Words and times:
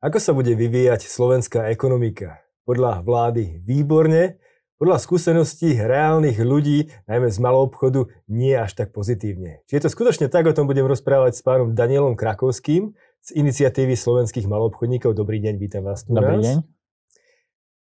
Ako 0.00 0.16
sa 0.16 0.32
bude 0.32 0.56
vyvíjať 0.56 1.04
slovenská 1.04 1.68
ekonomika? 1.68 2.40
Podľa 2.64 3.04
vlády 3.04 3.60
výborne, 3.60 4.40
podľa 4.80 4.96
skúseností 4.96 5.76
reálnych 5.76 6.40
ľudí, 6.40 6.88
najmä 7.04 7.28
z 7.28 7.36
malou 7.36 7.68
obchodu, 7.68 8.08
nie 8.24 8.56
až 8.56 8.80
tak 8.80 8.96
pozitívne. 8.96 9.60
Či 9.68 9.76
je 9.76 9.82
to 9.84 9.92
skutočne 9.92 10.32
tak, 10.32 10.48
o 10.48 10.56
tom 10.56 10.64
budem 10.64 10.88
rozprávať 10.88 11.36
s 11.36 11.44
pánom 11.44 11.76
Danielom 11.76 12.16
Krakovským 12.16 12.96
z 13.20 13.30
iniciatívy 13.44 13.92
slovenských 13.92 14.48
maloobchodníkov. 14.48 15.12
Dobrý 15.12 15.36
deň, 15.36 15.60
vítam 15.60 15.84
vás 15.84 16.00
tu 16.00 16.16
Dobrý 16.16 16.40
deň. 16.48 16.64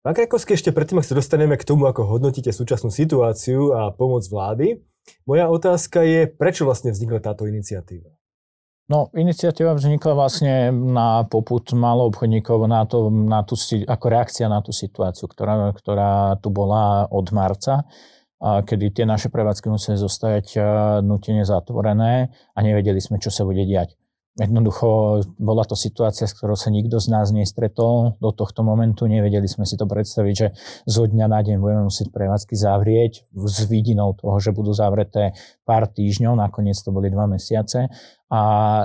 Pán 0.03 0.11
Krakovský, 0.11 0.59
ešte 0.59 0.75
predtým, 0.75 0.99
ak 0.99 1.07
sa 1.07 1.15
dostaneme 1.15 1.55
k 1.55 1.63
tomu, 1.63 1.87
ako 1.87 2.03
hodnotíte 2.03 2.51
súčasnú 2.51 2.91
situáciu 2.91 3.71
a 3.71 3.95
pomoc 3.95 4.27
vlády, 4.27 4.83
moja 5.23 5.47
otázka 5.47 6.03
je, 6.03 6.27
prečo 6.27 6.67
vlastne 6.67 6.91
vznikla 6.91 7.23
táto 7.23 7.47
iniciatíva? 7.47 8.18
No, 8.89 9.13
iniciatíva 9.13 9.77
vznikla 9.77 10.17
vlastne 10.17 10.73
na 10.73 11.21
poput 11.29 11.61
malou 11.77 12.09
obchodníkov 12.09 12.65
na 12.65 12.89
to, 12.89 13.13
na 13.13 13.45
tú, 13.45 13.53
ako 13.85 14.05
reakcia 14.09 14.49
na 14.49 14.65
tú 14.65 14.73
situáciu, 14.73 15.29
ktorá, 15.29 15.69
ktorá 15.77 16.41
tu 16.41 16.49
bola 16.49 17.05
od 17.13 17.29
marca, 17.29 17.85
kedy 18.41 18.89
tie 18.89 19.05
naše 19.05 19.29
prevádzky 19.29 19.69
museli 19.69 19.93
zostať 19.93 20.57
nutene 21.05 21.45
zatvorené 21.45 22.33
a 22.33 22.59
nevedeli 22.65 22.97
sme, 22.97 23.21
čo 23.21 23.29
sa 23.29 23.45
bude 23.45 23.61
diať. 23.61 23.93
Jednoducho 24.37 25.19
bola 25.41 25.65
to 25.65 25.73
situácia, 25.73 26.23
s 26.23 26.37
ktorou 26.37 26.55
sa 26.55 26.69
nikto 26.71 27.01
z 27.01 27.11
nás 27.11 27.33
nestretol 27.33 28.15
do 28.23 28.29
tohto 28.31 28.63
momentu. 28.63 29.09
Nevedeli 29.09 29.49
sme 29.49 29.65
si 29.65 29.75
to 29.75 29.83
predstaviť, 29.89 30.33
že 30.37 30.47
zo 30.87 31.09
dňa 31.09 31.25
na 31.27 31.43
deň 31.43 31.57
budeme 31.59 31.83
musieť 31.89 32.13
prevádzky 32.13 32.55
zavrieť 32.55 33.25
s 33.35 33.57
vidinou 33.67 34.15
toho, 34.15 34.39
že 34.39 34.55
budú 34.55 34.71
zavreté 34.71 35.35
pár 35.67 35.91
týždňov, 35.91 36.39
nakoniec 36.39 36.79
to 36.79 36.93
boli 36.93 37.11
dva 37.11 37.27
mesiace. 37.27 37.91
A 38.29 38.41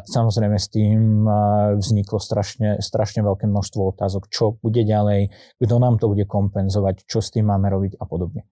samozrejme 0.09 0.57
s 0.57 0.73
tým 0.73 1.29
vzniklo 1.77 2.19
strašne, 2.19 2.81
strašne 2.81 3.23
veľké 3.23 3.45
množstvo 3.45 3.95
otázok, 3.95 4.33
čo 4.33 4.57
bude 4.59 4.83
ďalej, 4.83 5.29
kto 5.61 5.75
nám 5.77 6.01
to 6.01 6.09
bude 6.11 6.25
kompenzovať, 6.27 7.05
čo 7.07 7.23
s 7.23 7.31
tým 7.31 7.53
máme 7.53 7.69
robiť 7.69 8.01
a 8.01 8.09
podobne. 8.09 8.49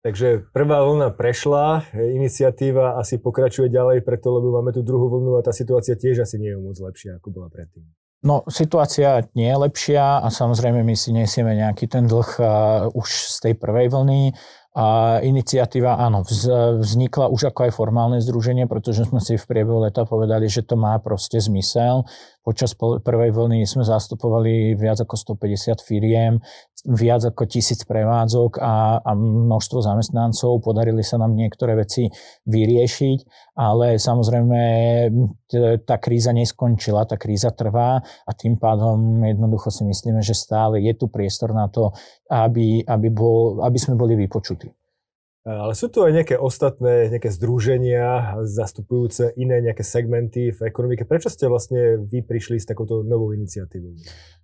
Takže 0.00 0.48
prvá 0.56 0.80
vlna 0.80 1.12
prešla, 1.12 1.84
iniciatíva 1.92 2.96
asi 2.96 3.20
pokračuje 3.20 3.68
ďalej 3.68 4.00
preto, 4.00 4.32
lebo 4.32 4.56
máme 4.56 4.72
tu 4.72 4.80
druhú 4.80 5.12
vlnu 5.12 5.36
a 5.36 5.44
tá 5.44 5.52
situácia 5.52 5.92
tiež 5.92 6.24
asi 6.24 6.40
nie 6.40 6.56
je 6.56 6.56
moc 6.56 6.76
lepšia, 6.80 7.20
ako 7.20 7.28
bola 7.28 7.52
predtým. 7.52 7.84
No, 8.20 8.44
situácia 8.48 9.24
nie 9.32 9.48
je 9.48 9.56
lepšia 9.56 10.20
a 10.20 10.28
samozrejme 10.28 10.84
my 10.84 10.92
si 10.92 11.12
nesieme 11.12 11.56
nejaký 11.56 11.88
ten 11.88 12.04
dlh 12.04 12.30
uh, 12.36 12.46
už 12.92 13.08
z 13.08 13.36
tej 13.44 13.54
prvej 13.56 13.88
vlny. 13.92 14.36
A 14.70 15.18
iniciatíva, 15.26 15.98
áno, 15.98 16.22
vznikla 16.22 17.26
už 17.26 17.50
ako 17.50 17.66
aj 17.66 17.72
formálne 17.74 18.18
združenie, 18.22 18.70
pretože 18.70 19.02
sme 19.02 19.18
si 19.18 19.34
v 19.34 19.42
priebehu 19.42 19.82
leta 19.82 20.06
povedali, 20.06 20.46
že 20.46 20.62
to 20.62 20.78
má 20.78 20.94
proste 21.02 21.42
zmysel. 21.42 22.06
Počas 22.46 22.78
prvej 22.78 23.34
vlny 23.34 23.66
sme 23.66 23.82
zastupovali 23.82 24.78
viac 24.78 25.02
ako 25.02 25.34
150 25.34 25.82
firiem, 25.82 26.38
viac 26.86 27.26
ako 27.26 27.50
tisíc 27.50 27.82
prevádzok 27.82 28.62
a, 28.62 29.02
a 29.02 29.10
množstvo 29.18 29.82
zamestnancov. 29.82 30.62
Podarili 30.62 31.02
sa 31.02 31.18
nám 31.18 31.34
niektoré 31.34 31.74
veci 31.74 32.06
vyriešiť, 32.46 33.18
ale 33.60 34.00
samozrejme 34.00 34.60
tá 35.84 36.00
kríza 36.00 36.32
neskončila, 36.32 37.04
tá 37.04 37.20
kríza 37.20 37.52
trvá 37.52 38.00
a 38.00 38.30
tým 38.32 38.56
pádom 38.56 39.20
jednoducho 39.20 39.68
si 39.68 39.84
myslíme, 39.84 40.24
že 40.24 40.32
stále 40.32 40.80
je 40.80 40.96
tu 40.96 41.12
priestor 41.12 41.52
na 41.52 41.68
to, 41.68 41.92
aby, 42.32 42.80
aby, 42.88 43.08
bol, 43.12 43.60
aby 43.60 43.76
sme 43.76 44.00
boli 44.00 44.16
vypočutí. 44.16 44.72
Ale 45.40 45.72
sú 45.72 45.88
tu 45.88 46.04
aj 46.04 46.12
nejaké 46.12 46.36
ostatné, 46.36 47.08
nejaké 47.08 47.32
združenia 47.32 48.36
zastupujúce 48.44 49.32
iné 49.40 49.64
nejaké 49.64 49.80
segmenty 49.80 50.52
v 50.52 50.60
ekonomike. 50.68 51.08
Prečo 51.08 51.32
ste 51.32 51.48
vlastne 51.48 51.96
vy 51.96 52.20
prišli 52.20 52.60
s 52.60 52.68
takouto 52.68 53.00
novou 53.00 53.32
iniciatívou? 53.32 53.96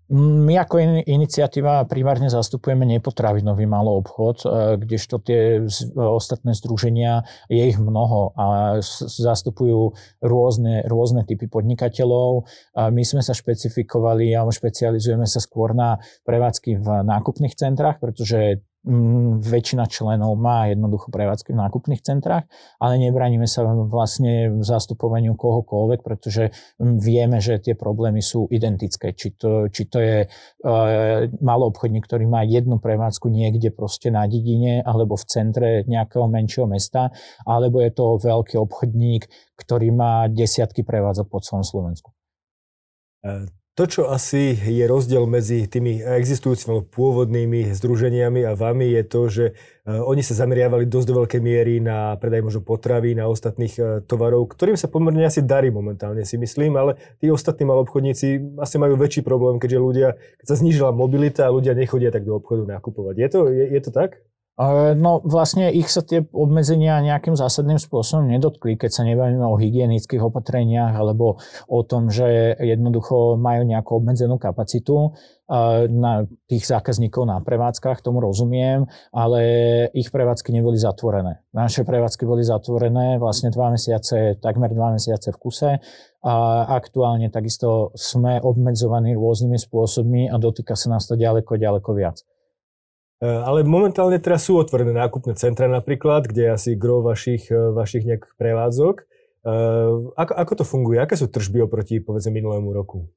My 0.08 0.54
ako 0.62 1.02
iniciatíva 1.04 1.82
primárne 1.90 2.30
zastupujeme 2.30 2.86
nepotravinový 2.86 3.66
malý 3.66 3.90
obchod, 3.98 4.36
e, 4.38 4.48
kdežto 4.78 5.18
tie 5.18 5.66
ostatné 5.98 6.54
združenia, 6.54 7.26
je 7.50 7.58
ich 7.58 7.74
mnoho 7.74 8.30
a 8.38 8.78
zastupujú 9.02 9.98
rôzne, 10.22 10.86
rôzne 10.86 11.26
typy 11.26 11.50
podnikateľov. 11.50 12.46
My 12.78 13.02
sme 13.02 13.20
sa 13.20 13.34
špecifikovali 13.34 14.30
a 14.32 14.46
špecializujeme 14.46 15.26
sa 15.26 15.42
skôr 15.42 15.74
na 15.74 15.98
prevádzky 16.22 16.78
v 16.78 16.88
nákupných 17.02 17.58
centrách, 17.58 17.98
pretože 17.98 18.62
Mm, 18.62 18.75
väčšina 19.42 19.90
členov 19.90 20.38
má 20.38 20.70
jednoducho 20.70 21.10
prevádzky 21.10 21.50
v 21.50 21.60
nákupných 21.60 22.02
centrách, 22.06 22.46
ale 22.78 23.02
nebraníme 23.02 23.50
sa 23.50 23.66
vlastne 23.66 24.62
zastupovaniu 24.62 25.34
kohokoľvek, 25.34 26.00
pretože 26.06 26.54
vieme, 26.78 27.42
že 27.42 27.58
tie 27.58 27.74
problémy 27.74 28.22
sú 28.22 28.46
identické. 28.46 29.10
Či 29.10 29.34
to, 29.34 29.66
či 29.66 29.90
to 29.90 29.98
je 29.98 30.18
uh, 30.26 31.26
malý 31.42 31.62
obchodník, 31.66 32.06
ktorý 32.06 32.30
má 32.30 32.46
jednu 32.46 32.78
prevádzku 32.78 33.26
niekde 33.26 33.74
proste 33.74 34.14
na 34.14 34.22
dedine 34.30 34.86
alebo 34.86 35.18
v 35.18 35.24
centre 35.26 35.68
nejakého 35.90 36.30
menšieho 36.30 36.70
mesta, 36.70 37.10
alebo 37.42 37.82
je 37.82 37.90
to 37.90 38.22
veľký 38.22 38.54
obchodník, 38.54 39.26
ktorý 39.58 39.90
má 39.90 40.30
desiatky 40.30 40.86
prevádzok 40.86 41.26
po 41.26 41.42
celom 41.42 41.66
Slovensku. 41.66 42.14
To, 43.76 43.84
čo 43.84 44.08
asi 44.08 44.56
je 44.56 44.88
rozdiel 44.88 45.28
medzi 45.28 45.68
tými 45.68 46.00
existujúcimi 46.00 46.88
pôvodnými 46.88 47.76
združeniami 47.76 48.48
a 48.48 48.56
vami, 48.56 48.88
je 48.96 49.02
to, 49.04 49.20
že 49.28 49.44
e, 49.44 49.52
oni 49.92 50.24
sa 50.24 50.32
zameriavali 50.32 50.88
dosť 50.88 51.06
do 51.12 51.14
veľkej 51.20 51.40
miery 51.44 51.84
na 51.84 52.16
predaj 52.16 52.40
možno 52.40 52.64
potravy, 52.64 53.12
na 53.12 53.28
ostatných 53.28 53.74
e, 53.76 53.82
tovarov, 54.08 54.48
ktorým 54.48 54.80
sa 54.80 54.88
pomerne 54.88 55.28
asi 55.28 55.44
darí 55.44 55.68
momentálne, 55.68 56.24
si 56.24 56.40
myslím, 56.40 56.72
ale 56.72 56.96
tí 57.20 57.28
ostatní 57.28 57.68
malobchodníci 57.68 58.56
asi 58.56 58.80
majú 58.80 58.96
väčší 58.96 59.20
problém, 59.20 59.60
keďže 59.60 59.76
ľudia, 59.84 60.08
keď 60.40 60.46
sa 60.48 60.56
znížila 60.56 60.96
mobilita 60.96 61.44
ľudia 61.52 61.76
nechodia 61.76 62.08
tak 62.08 62.24
do 62.24 62.32
obchodu 62.32 62.64
nakupovať. 62.64 63.14
Je 63.20 63.28
to, 63.28 63.40
je, 63.52 63.64
je 63.76 63.80
to 63.84 63.92
tak? 63.92 64.24
No 64.96 65.20
vlastne 65.20 65.68
ich 65.68 65.92
sa 65.92 66.00
tie 66.00 66.24
obmedzenia 66.32 66.96
nejakým 67.04 67.36
zásadným 67.36 67.76
spôsobom 67.76 68.24
nedotkli, 68.24 68.80
keď 68.80 68.88
sa 68.88 69.02
nebavíme 69.04 69.44
o 69.44 69.60
hygienických 69.60 70.32
opatreniach 70.32 70.96
alebo 70.96 71.36
o 71.68 71.80
tom, 71.84 72.08
že 72.08 72.56
jednoducho 72.56 73.36
majú 73.36 73.68
nejakú 73.68 74.00
obmedzenú 74.00 74.40
kapacitu 74.40 75.12
na 75.92 76.24
tých 76.48 76.64
zákazníkov 76.64 77.28
na 77.28 77.44
prevádzkach, 77.44 78.00
tomu 78.00 78.24
rozumiem, 78.24 78.88
ale 79.12 79.40
ich 79.92 80.08
prevádzky 80.08 80.56
neboli 80.56 80.80
zatvorené. 80.80 81.44
Naše 81.52 81.84
prevádzky 81.84 82.24
boli 82.24 82.40
zatvorené 82.40 83.20
vlastne 83.20 83.52
dva 83.52 83.76
mesiace, 83.76 84.40
takmer 84.40 84.72
dva 84.72 84.96
mesiace 84.96 85.36
v 85.36 85.38
kuse 85.38 85.70
a 86.24 86.34
aktuálne 86.72 87.28
takisto 87.28 87.92
sme 87.92 88.40
obmedzovaní 88.40 89.12
rôznymi 89.20 89.60
spôsobmi 89.60 90.32
a 90.32 90.40
dotýka 90.40 90.72
sa 90.80 90.96
nás 90.96 91.04
to 91.04 91.12
ďaleko, 91.12 91.60
ďaleko 91.60 91.92
viac. 91.92 92.24
E, 93.16 93.24
ale 93.24 93.64
momentálne 93.64 94.20
teraz 94.20 94.44
sú 94.44 94.60
otvorené 94.60 94.92
nákupné 94.92 95.32
centra 95.40 95.64
napríklad, 95.66 96.28
kde 96.28 96.52
asi 96.52 96.76
gro 96.76 97.00
vašich, 97.00 97.48
e, 97.48 97.72
vašich 97.72 98.04
nejakých 98.04 98.34
prevádzok. 98.36 98.96
E, 99.00 99.04
ako, 100.12 100.32
ako 100.36 100.52
to 100.52 100.64
funguje? 100.68 100.98
Aké 101.00 101.16
sú 101.16 101.32
tržby 101.32 101.64
oproti 101.64 102.04
povedzme 102.04 102.36
minulému 102.36 102.72
roku? 102.76 103.08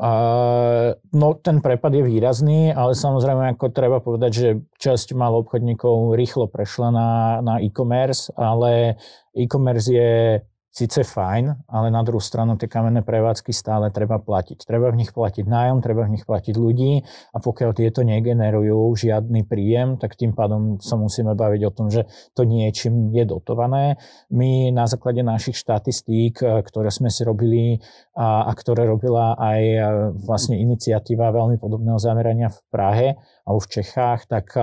Uh, 0.00 0.96
no 1.12 1.36
ten 1.36 1.60
prepad 1.60 1.92
je 1.92 2.00
výrazný, 2.00 2.72
ale 2.72 2.96
samozrejme 2.96 3.52
ako 3.52 3.68
treba 3.68 4.00
povedať, 4.00 4.32
že 4.32 4.48
časť 4.80 5.12
malou 5.12 5.44
obchodníkov 5.44 6.16
rýchlo 6.16 6.48
prešla 6.48 6.88
na, 6.88 7.08
na 7.44 7.54
e-commerce, 7.60 8.32
ale 8.32 8.96
e-commerce 9.36 9.92
je 9.92 10.40
síce 10.70 11.02
fajn, 11.02 11.66
ale 11.66 11.90
na 11.90 12.00
druhú 12.06 12.22
stranu 12.22 12.54
tie 12.54 12.70
kamenné 12.70 13.02
prevádzky 13.02 13.50
stále 13.50 13.90
treba 13.90 14.22
platiť. 14.22 14.62
Treba 14.62 14.94
v 14.94 15.02
nich 15.02 15.10
platiť 15.10 15.42
nájom, 15.42 15.82
treba 15.82 16.06
v 16.06 16.14
nich 16.14 16.24
platiť 16.24 16.54
ľudí 16.54 17.02
a 17.34 17.38
pokiaľ 17.42 17.70
tieto 17.74 18.06
negenerujú 18.06 18.94
žiadny 18.94 19.42
príjem, 19.50 19.98
tak 19.98 20.14
tým 20.14 20.30
pádom 20.30 20.78
sa 20.78 20.94
musíme 20.94 21.34
baviť 21.34 21.62
o 21.66 21.74
tom, 21.74 21.90
že 21.90 22.06
to 22.38 22.46
niečím 22.46 23.10
je 23.10 23.26
dotované. 23.26 23.98
My 24.30 24.70
na 24.70 24.86
základe 24.86 25.26
našich 25.26 25.58
štatistík, 25.58 26.38
e, 26.38 26.62
ktoré 26.62 26.94
sme 26.94 27.10
si 27.10 27.26
robili 27.26 27.82
a, 28.14 28.46
a 28.46 28.52
ktoré 28.54 28.86
robila 28.86 29.34
aj 29.34 29.60
e, 29.60 29.80
vlastne 30.22 30.54
iniciatíva 30.54 31.34
veľmi 31.34 31.58
podobného 31.58 31.98
zamerania 31.98 32.46
v 32.46 32.60
Prahe 32.70 33.08
a 33.44 33.48
už 33.56 33.66
v 33.66 33.72
Čechách, 33.80 34.26
tak 34.28 34.52
e, 34.54 34.62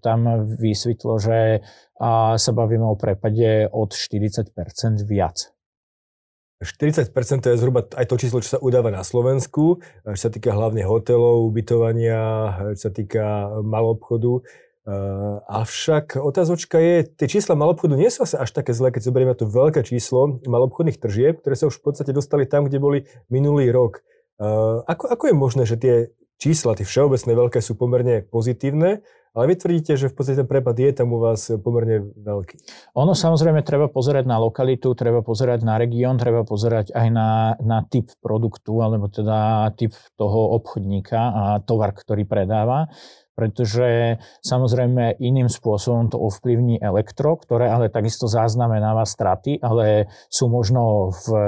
tam 0.00 0.46
vysvetlo, 0.46 1.20
že 1.20 1.64
sa 2.36 2.52
bavíme 2.56 2.88
o 2.88 2.96
prepade 2.96 3.68
od 3.68 3.92
40% 3.92 4.48
viac. 5.04 5.52
40% 6.60 7.12
to 7.40 7.48
je 7.52 7.56
zhruba 7.56 7.88
aj 7.96 8.04
to 8.04 8.20
číslo, 8.20 8.44
čo 8.44 8.56
sa 8.56 8.60
udáva 8.60 8.92
na 8.92 9.00
Slovensku, 9.00 9.80
čo 10.04 10.20
sa 10.20 10.28
týka 10.28 10.52
hlavne 10.52 10.84
hotelov, 10.84 11.48
ubytovania, 11.48 12.52
čo 12.76 12.88
sa 12.88 12.90
týka 12.92 13.24
malobchodu. 13.64 14.44
Avšak 15.48 16.20
otázočka 16.20 16.76
je, 16.76 17.08
tie 17.16 17.28
čísla 17.32 17.56
malobchodu 17.56 17.96
nie 17.96 18.12
sú 18.12 18.28
až 18.28 18.50
také 18.52 18.76
zlé, 18.76 18.92
keď 18.92 19.08
zoberieme 19.08 19.32
to 19.32 19.48
veľké 19.48 19.88
číslo 19.88 20.40
malobchodných 20.44 21.00
tržieb, 21.00 21.40
ktoré 21.40 21.56
sa 21.56 21.68
už 21.72 21.80
v 21.80 21.84
podstate 21.92 22.12
dostali 22.12 22.44
tam, 22.44 22.68
kde 22.68 22.76
boli 22.76 22.98
minulý 23.32 23.72
rok. 23.72 24.04
Ako, 24.84 25.08
ako 25.08 25.32
je 25.32 25.34
možné, 25.36 25.62
že 25.64 25.80
tie 25.80 25.94
čísla, 26.40 26.72
tie 26.74 26.88
všeobecné 26.88 27.32
veľké 27.36 27.60
sú 27.60 27.76
pomerne 27.76 28.24
pozitívne, 28.24 29.04
ale 29.30 29.44
vy 29.46 29.54
tvrdíte, 29.62 29.94
že 29.94 30.10
v 30.10 30.14
podstate 30.16 30.42
ten 30.42 30.48
prepad 30.48 30.74
je 30.74 30.90
tam 30.90 31.14
u 31.14 31.22
vás 31.22 31.46
pomerne 31.62 32.10
veľký. 32.18 32.56
Ono 32.98 33.14
samozrejme 33.14 33.62
treba 33.62 33.86
pozerať 33.86 34.26
na 34.26 34.42
lokalitu, 34.42 34.90
treba 34.98 35.22
pozerať 35.22 35.62
na 35.62 35.78
región, 35.78 36.18
treba 36.18 36.42
pozerať 36.42 36.90
aj 36.90 37.08
na, 37.14 37.54
na 37.62 37.86
typ 37.86 38.10
produktu, 38.18 38.82
alebo 38.82 39.06
teda 39.06 39.70
typ 39.78 39.94
toho 40.18 40.58
obchodníka 40.58 41.20
a 41.20 41.42
tovar, 41.62 41.94
ktorý 41.94 42.26
predáva 42.26 42.90
pretože 43.40 44.20
samozrejme 44.44 45.16
iným 45.16 45.48
spôsobom 45.48 46.12
to 46.12 46.20
ovplyvní 46.20 46.76
elektro, 46.76 47.40
ktoré 47.40 47.72
ale 47.72 47.88
takisto 47.88 48.28
zaznamenáva 48.28 49.08
straty, 49.08 49.56
ale 49.64 50.12
sú 50.28 50.52
možno 50.52 51.08
v 51.08 51.26
e, 51.32 51.40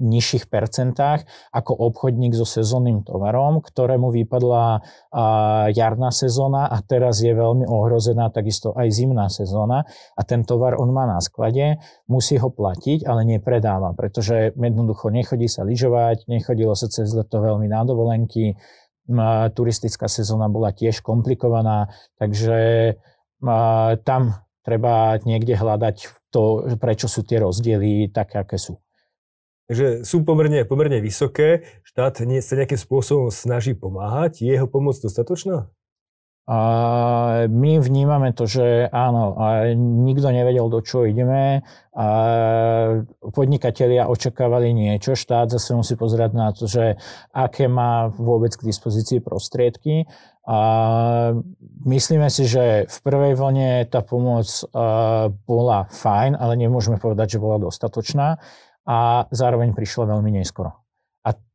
nižších 0.00 0.48
percentách 0.48 1.28
ako 1.52 1.76
obchodník 1.92 2.32
so 2.32 2.48
sezónnym 2.48 3.04
tovarom, 3.04 3.60
ktorému 3.60 4.08
vypadla 4.08 4.80
jarná 5.74 6.10
sezóna 6.14 6.70
a 6.70 6.78
teraz 6.80 7.20
je 7.20 7.34
veľmi 7.34 7.66
ohrozená 7.66 8.30
takisto 8.30 8.70
aj 8.72 8.88
zimná 8.94 9.26
sezóna 9.26 9.82
a 10.14 10.20
ten 10.22 10.46
tovar 10.46 10.78
on 10.78 10.94
má 10.94 11.04
na 11.04 11.18
sklade, 11.18 11.82
musí 12.06 12.38
ho 12.38 12.48
platiť, 12.48 13.04
ale 13.04 13.26
nepredáva, 13.26 13.92
pretože 13.92 14.54
jednoducho 14.54 15.10
nechodí 15.10 15.50
sa 15.50 15.66
lyžovať, 15.66 16.30
nechodilo 16.30 16.72
sa 16.78 16.86
cez 16.86 17.10
leto 17.10 17.42
veľmi 17.42 17.66
na 17.66 17.82
dovolenky, 17.82 18.54
turistická 19.54 20.06
sezóna 20.06 20.46
bola 20.46 20.70
tiež 20.70 21.02
komplikovaná, 21.02 21.90
takže 22.16 22.94
tam 24.06 24.22
treba 24.62 25.18
niekde 25.24 25.56
hľadať 25.56 26.28
to, 26.30 26.70
prečo 26.78 27.08
sú 27.10 27.26
tie 27.26 27.42
rozdiely 27.42 28.12
také, 28.12 28.44
aké 28.44 28.60
sú. 28.60 28.78
Takže 29.70 30.02
sú 30.02 30.26
pomerne, 30.26 30.66
pomerne 30.66 30.98
vysoké. 30.98 31.62
Štát 31.86 32.22
sa 32.22 32.54
nejakým 32.58 32.74
spôsobom 32.78 33.30
snaží 33.30 33.78
pomáhať. 33.78 34.42
Je 34.42 34.50
jeho 34.50 34.66
pomoc 34.66 34.98
dostatočná? 34.98 35.70
A 36.50 36.58
my 37.46 37.78
vnímame 37.78 38.34
to, 38.34 38.42
že 38.42 38.90
áno, 38.90 39.38
a 39.38 39.70
nikto 39.78 40.34
nevedel, 40.34 40.66
do 40.66 40.82
čo 40.82 41.06
ideme. 41.06 41.62
A 41.94 42.06
podnikatelia 43.30 44.10
očakávali 44.10 44.74
niečo, 44.74 45.14
štát 45.14 45.54
zase 45.54 45.78
musí 45.78 45.94
pozerať 45.94 46.30
na 46.34 46.50
to, 46.50 46.66
že 46.66 46.98
aké 47.30 47.70
má 47.70 48.10
vôbec 48.10 48.50
k 48.58 48.66
dispozícii 48.66 49.22
prostriedky. 49.22 50.10
A 50.42 50.58
myslíme 51.86 52.26
si, 52.26 52.50
že 52.50 52.90
v 52.90 52.98
prvej 52.98 53.38
vlne 53.38 53.86
tá 53.86 54.02
pomoc 54.02 54.50
bola 55.46 55.86
fajn, 55.86 56.34
ale 56.34 56.58
nemôžeme 56.58 56.98
povedať, 56.98 57.38
že 57.38 57.42
bola 57.46 57.62
dostatočná 57.62 58.42
a 58.90 59.22
zároveň 59.30 59.70
prišla 59.70 60.18
veľmi 60.18 60.34
neskoro 60.34 60.79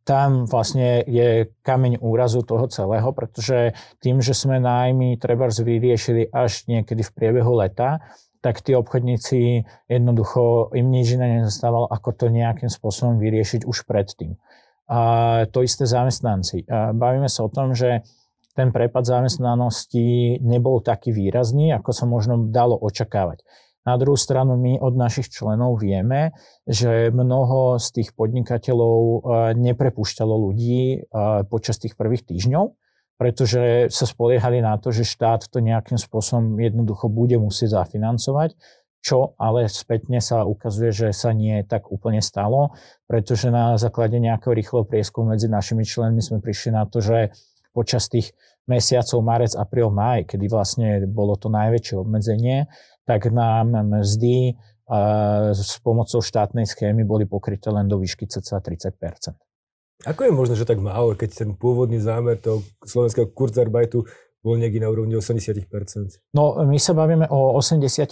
tam 0.06 0.46
vlastne 0.46 1.02
je 1.10 1.50
kameň 1.66 1.98
úrazu 1.98 2.46
toho 2.46 2.70
celého, 2.70 3.10
pretože 3.10 3.74
tým, 3.98 4.22
že 4.22 4.38
sme 4.38 4.62
nájmy 4.62 5.18
treba 5.18 5.50
vyriešili 5.50 6.30
až 6.30 6.70
niekedy 6.70 7.02
v 7.02 7.12
priebehu 7.12 7.58
leta, 7.58 8.06
tak 8.46 8.62
tí 8.62 8.78
obchodníci 8.78 9.66
jednoducho 9.90 10.70
im 10.78 10.94
nič 10.94 11.18
iné 11.18 11.42
nezostávalo, 11.42 11.90
ako 11.90 12.10
to 12.14 12.26
nejakým 12.30 12.70
spôsobom 12.70 13.18
vyriešiť 13.18 13.66
už 13.66 13.90
predtým. 13.90 14.38
A 14.86 15.00
to 15.50 15.66
isté 15.66 15.90
zamestnanci. 15.90 16.70
A 16.70 16.94
bavíme 16.94 17.26
sa 17.26 17.42
o 17.42 17.50
tom, 17.50 17.74
že 17.74 18.06
ten 18.54 18.70
prepad 18.70 19.10
zamestnanosti 19.10 20.38
nebol 20.46 20.86
taký 20.86 21.10
výrazný, 21.10 21.74
ako 21.74 21.90
sa 21.90 22.06
možno 22.06 22.46
dalo 22.54 22.78
očakávať. 22.78 23.42
Na 23.86 24.02
druhú 24.02 24.18
stranu 24.18 24.58
my 24.58 24.82
od 24.82 24.98
našich 24.98 25.30
členov 25.30 25.78
vieme, 25.78 26.34
že 26.66 27.14
mnoho 27.14 27.78
z 27.78 28.02
tých 28.02 28.10
podnikateľov 28.18 28.98
eh, 28.98 29.20
neprepúšťalo 29.54 30.34
ľudí 30.34 30.82
eh, 30.98 31.46
počas 31.46 31.78
tých 31.78 31.94
prvých 31.94 32.26
týždňov, 32.26 32.74
pretože 33.22 33.94
sa 33.94 34.06
spoliehali 34.10 34.60
na 34.60 34.76
to, 34.82 34.90
že 34.90 35.06
štát 35.06 35.48
to 35.48 35.62
nejakým 35.62 36.02
spôsobom 36.02 36.58
jednoducho 36.58 37.08
bude 37.08 37.38
musieť 37.38 37.80
zafinancovať, 37.80 38.58
čo 39.06 39.38
ale 39.38 39.70
spätne 39.70 40.18
sa 40.18 40.50
ukazuje, 40.50 40.90
že 40.90 41.08
sa 41.14 41.30
nie 41.30 41.62
tak 41.62 41.94
úplne 41.94 42.26
stalo, 42.26 42.74
pretože 43.06 43.54
na 43.54 43.78
základe 43.78 44.18
nejakého 44.18 44.58
rýchleho 44.58 44.82
prieskumu 44.82 45.38
medzi 45.38 45.46
našimi 45.46 45.86
členmi 45.86 46.26
sme 46.26 46.42
prišli 46.42 46.74
na 46.74 46.90
to, 46.90 47.06
že 47.06 47.30
počas 47.76 48.08
tých 48.08 48.32
mesiacov 48.72 49.20
marec, 49.20 49.52
apríl, 49.54 49.92
maj, 49.92 50.24
kedy 50.24 50.48
vlastne 50.48 51.04
bolo 51.06 51.36
to 51.36 51.52
najväčšie 51.52 51.96
obmedzenie, 52.00 52.72
tak 53.04 53.28
nám 53.30 53.76
mzdy 54.00 54.56
s 55.54 55.82
pomocou 55.82 56.22
štátnej 56.22 56.70
schémy 56.70 57.04
boli 57.04 57.26
pokryté 57.26 57.74
len 57.74 57.90
do 57.90 57.98
výšky 57.98 58.30
cca 58.30 58.62
30 58.62 58.96
Ako 60.06 60.22
je 60.24 60.32
možné, 60.32 60.54
že 60.54 60.70
tak 60.70 60.78
málo, 60.78 61.18
keď 61.18 61.46
ten 61.46 61.50
pôvodný 61.58 61.98
zámer 61.98 62.38
toho 62.38 62.62
slovenského 62.86 63.26
Kurzarbeitu 63.34 64.06
bol 64.46 64.62
niekde 64.62 64.78
na 64.78 64.94
úrovni 64.94 65.18
80%. 65.18 65.66
No, 66.38 66.62
my 66.62 66.78
sa 66.78 66.94
bavíme 66.94 67.26
o 67.34 67.58
80%, 67.58 68.06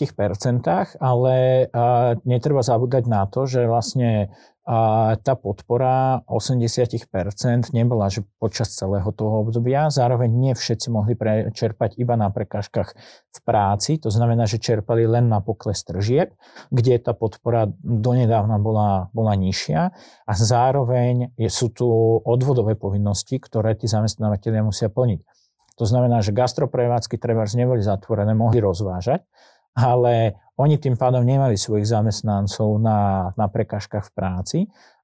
ale 0.98 1.36
a, 1.70 2.18
netreba 2.26 2.66
zabúdať 2.66 3.06
na 3.06 3.30
to, 3.30 3.46
že 3.46 3.70
vlastne 3.70 4.34
a, 4.66 5.14
tá 5.22 5.38
podpora 5.38 6.26
80% 6.26 7.70
nebola 7.70 8.10
že 8.10 8.26
počas 8.42 8.74
celého 8.74 9.06
toho 9.14 9.46
obdobia. 9.46 9.94
Zároveň 9.94 10.34
nie 10.34 10.54
všetci 10.58 10.90
mohli 10.90 11.14
čerpať 11.54 12.02
iba 12.02 12.18
na 12.18 12.34
prekážkach 12.34 12.98
v 13.30 13.40
práci. 13.46 14.02
To 14.02 14.10
znamená, 14.10 14.50
že 14.50 14.58
čerpali 14.58 15.06
len 15.06 15.30
na 15.30 15.38
pokles 15.38 15.86
tržieb, 15.86 16.34
kde 16.74 16.98
tá 16.98 17.14
podpora 17.14 17.70
donedávna 17.86 18.58
bola, 18.58 19.14
bola 19.14 19.38
nižšia. 19.38 19.94
A 20.26 20.32
zároveň 20.34 21.30
sú 21.46 21.70
tu 21.70 21.86
odvodové 22.26 22.74
povinnosti, 22.74 23.38
ktoré 23.38 23.78
tí 23.78 23.86
zamestnávateľia 23.86 24.66
musia 24.66 24.90
plniť. 24.90 25.43
To 25.82 25.86
znamená, 25.90 26.22
že 26.22 26.36
gastroprevádzky 26.36 27.18
treba 27.18 27.46
neboli 27.58 27.82
zatvorené, 27.82 28.38
mohli 28.38 28.62
rozvážať, 28.62 29.26
ale 29.74 30.38
oni 30.54 30.78
tým 30.78 30.94
pádom 30.94 31.26
nemali 31.26 31.58
svojich 31.58 31.90
zamestnancov 31.90 32.78
na, 32.78 33.32
na 33.34 33.50
prekažkách 33.50 34.06
v 34.10 34.14
práci, 34.14 34.60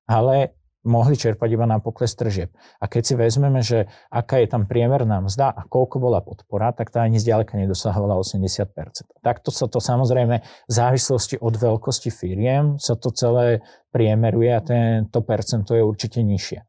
ale 0.06 0.60
mohli 0.86 1.20
čerpať 1.20 1.50
iba 1.60 1.68
na 1.68 1.84
pokles 1.84 2.16
tržieb. 2.16 2.56
A 2.80 2.88
keď 2.88 3.02
si 3.04 3.14
vezmeme, 3.18 3.60
že 3.60 3.92
aká 4.08 4.40
je 4.40 4.48
tam 4.48 4.64
priemerná 4.64 5.20
mzda 5.20 5.52
a 5.52 5.68
koľko 5.68 6.00
bola 6.00 6.24
podpora, 6.24 6.72
tak 6.72 6.94
tá 6.94 7.04
ani 7.04 7.20
zďaleka 7.20 7.60
nedosahovala 7.60 8.16
80%. 8.16 8.72
Takto 9.20 9.52
sa 9.52 9.68
to 9.68 9.84
samozrejme 9.84 10.40
v 10.40 10.72
závislosti 10.72 11.36
od 11.44 11.56
veľkosti 11.60 12.10
firiem 12.14 12.80
sa 12.80 12.96
to 12.96 13.12
celé 13.12 13.60
priemeruje 13.92 14.52
a 14.56 14.64
tento 14.64 15.20
percento 15.26 15.76
je 15.76 15.84
určite 15.84 16.24
nižšie. 16.24 16.69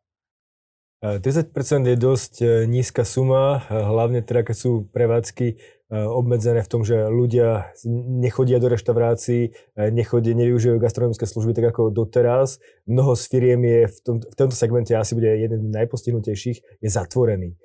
30% 1.01 1.89
je 1.89 1.97
dosť 1.97 2.33
e, 2.45 2.47
nízka 2.69 3.09
suma, 3.09 3.65
e, 3.65 3.73
hlavne 3.73 4.21
teda 4.21 4.45
keď 4.45 4.57
sú 4.57 4.85
prevádzky 4.93 5.47
e, 5.49 5.55
obmedzené 5.97 6.61
v 6.61 6.69
tom, 6.69 6.85
že 6.85 7.09
ľudia 7.09 7.73
nechodia 8.21 8.61
do 8.61 8.69
reštaurácií, 8.69 9.57
nechodia, 9.97 10.37
nevyužívajú 10.37 10.77
gastronomické 10.77 11.25
služby 11.25 11.57
tak 11.57 11.73
ako 11.73 11.89
doteraz. 11.89 12.61
Mnoho 12.85 13.17
z 13.17 13.25
firiem 13.33 13.65
je 13.65 13.81
v, 13.89 13.99
tom, 14.05 14.17
v 14.21 14.35
tomto 14.37 14.53
segmente 14.53 14.93
asi 14.93 15.17
bude 15.17 15.33
jeden 15.41 15.73
z 15.73 15.73
najpostihnutejších, 15.73 16.85
je 16.85 16.89
zatvorený. 16.93 17.57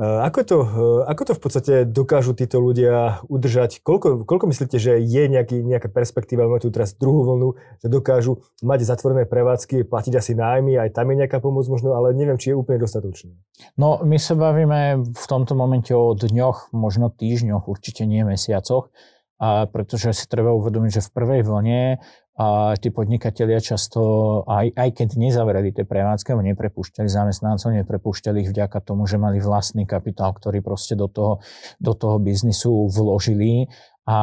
Ako 0.00 0.40
to, 0.48 0.58
ako 1.04 1.22
to 1.28 1.32
v 1.36 1.42
podstate 1.44 1.74
dokážu 1.84 2.32
títo 2.32 2.56
ľudia 2.56 3.20
udržať? 3.28 3.84
Koľko, 3.84 4.24
koľko 4.24 4.48
myslíte, 4.48 4.80
že 4.80 4.96
je 4.96 5.28
nejaký, 5.28 5.60
nejaká 5.60 5.92
perspektíva, 5.92 6.48
máme 6.48 6.64
tu 6.64 6.72
teraz 6.72 6.96
druhú 6.96 7.28
vlnu, 7.28 7.48
že 7.84 7.92
dokážu 7.92 8.40
mať 8.64 8.88
zatvorené 8.88 9.28
prevádzky, 9.28 9.84
platiť 9.84 10.16
asi 10.16 10.32
nájmy, 10.32 10.80
aj 10.80 10.96
tam 10.96 11.12
je 11.12 11.20
nejaká 11.20 11.44
pomoc 11.44 11.68
možno, 11.68 11.92
ale 11.92 12.16
neviem, 12.16 12.40
či 12.40 12.56
je 12.56 12.56
úplne 12.56 12.80
dostatočná. 12.80 13.36
No, 13.76 14.00
my 14.00 14.16
sa 14.16 14.32
bavíme 14.40 15.04
v 15.04 15.24
tomto 15.28 15.52
momente 15.52 15.92
o 15.92 16.16
dňoch, 16.16 16.72
možno 16.72 17.12
týždňoch, 17.12 17.68
určite 17.68 18.08
nie 18.08 18.24
mesiacoch, 18.24 18.88
a 19.36 19.68
pretože 19.68 20.16
si 20.16 20.24
treba 20.32 20.56
uvedomiť, 20.56 20.96
že 20.96 21.04
v 21.04 21.12
prvej 21.12 21.40
vlne 21.44 22.00
a 22.40 22.72
tí 22.80 22.88
podnikatelia 22.88 23.60
často, 23.60 24.00
aj, 24.48 24.72
aj 24.72 24.90
keď 24.96 25.08
nezavreli 25.20 25.76
tie 25.76 25.84
prevádzky, 25.84 26.32
alebo 26.32 26.48
neprepúšťali 26.48 27.04
zamestnancov, 27.04 27.76
neprepúšťali 27.84 28.48
ich 28.48 28.50
vďaka 28.56 28.80
tomu, 28.80 29.04
že 29.04 29.20
mali 29.20 29.44
vlastný 29.44 29.84
kapitál, 29.84 30.32
ktorý 30.32 30.64
proste 30.64 30.96
do 30.96 31.04
toho, 31.04 31.44
do 31.76 31.92
toho 31.92 32.16
biznisu 32.16 32.88
vložili 32.88 33.68
a 34.08 34.18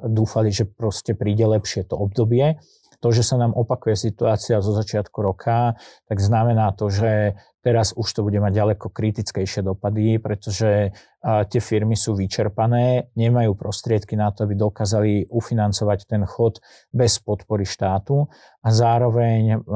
dúfali, 0.00 0.48
že 0.48 0.64
proste 0.64 1.12
príde 1.12 1.44
lepšie 1.44 1.84
to 1.84 2.00
obdobie. 2.00 2.56
To, 3.00 3.08
že 3.12 3.22
sa 3.22 3.36
nám 3.36 3.52
opakuje 3.52 3.96
situácia 3.96 4.60
zo 4.64 4.72
začiatku 4.72 5.18
roka, 5.20 5.76
tak 6.08 6.18
znamená 6.18 6.72
to, 6.72 6.88
že 6.88 7.36
Teraz 7.66 7.90
už 7.98 8.06
to 8.14 8.22
bude 8.22 8.38
mať 8.38 8.62
ďaleko 8.62 8.94
kritickejšie 8.94 9.66
dopady, 9.66 10.22
pretože 10.22 10.94
tie 11.26 11.58
firmy 11.58 11.98
sú 11.98 12.14
vyčerpané, 12.14 13.10
nemajú 13.18 13.58
prostriedky 13.58 14.14
na 14.14 14.30
to, 14.30 14.46
aby 14.46 14.54
dokázali 14.54 15.26
ufinancovať 15.26 16.06
ten 16.06 16.22
chod 16.30 16.62
bez 16.94 17.18
podpory 17.18 17.66
štátu. 17.66 18.30
A 18.62 18.70
zároveň 18.70 19.66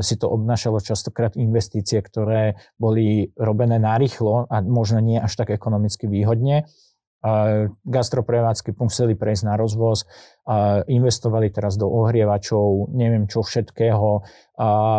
si 0.00 0.16
to 0.16 0.32
obnašalo 0.32 0.80
častokrát 0.80 1.36
investície, 1.36 2.00
ktoré 2.00 2.56
boli 2.80 3.28
robené 3.36 3.76
narýchlo 3.76 4.48
a 4.48 4.64
možno 4.64 5.04
nie 5.04 5.20
až 5.20 5.36
tak 5.36 5.52
ekonomicky 5.52 6.08
výhodne 6.08 6.64
gastroprevádzky 7.88 8.76
museli 8.76 9.16
prejsť 9.16 9.48
na 9.48 9.56
rozvoz, 9.56 10.04
investovali 10.92 11.48
teraz 11.48 11.80
do 11.80 11.88
ohrievačov, 11.88 12.92
neviem 12.92 13.24
čo 13.24 13.40
všetkého, 13.40 14.20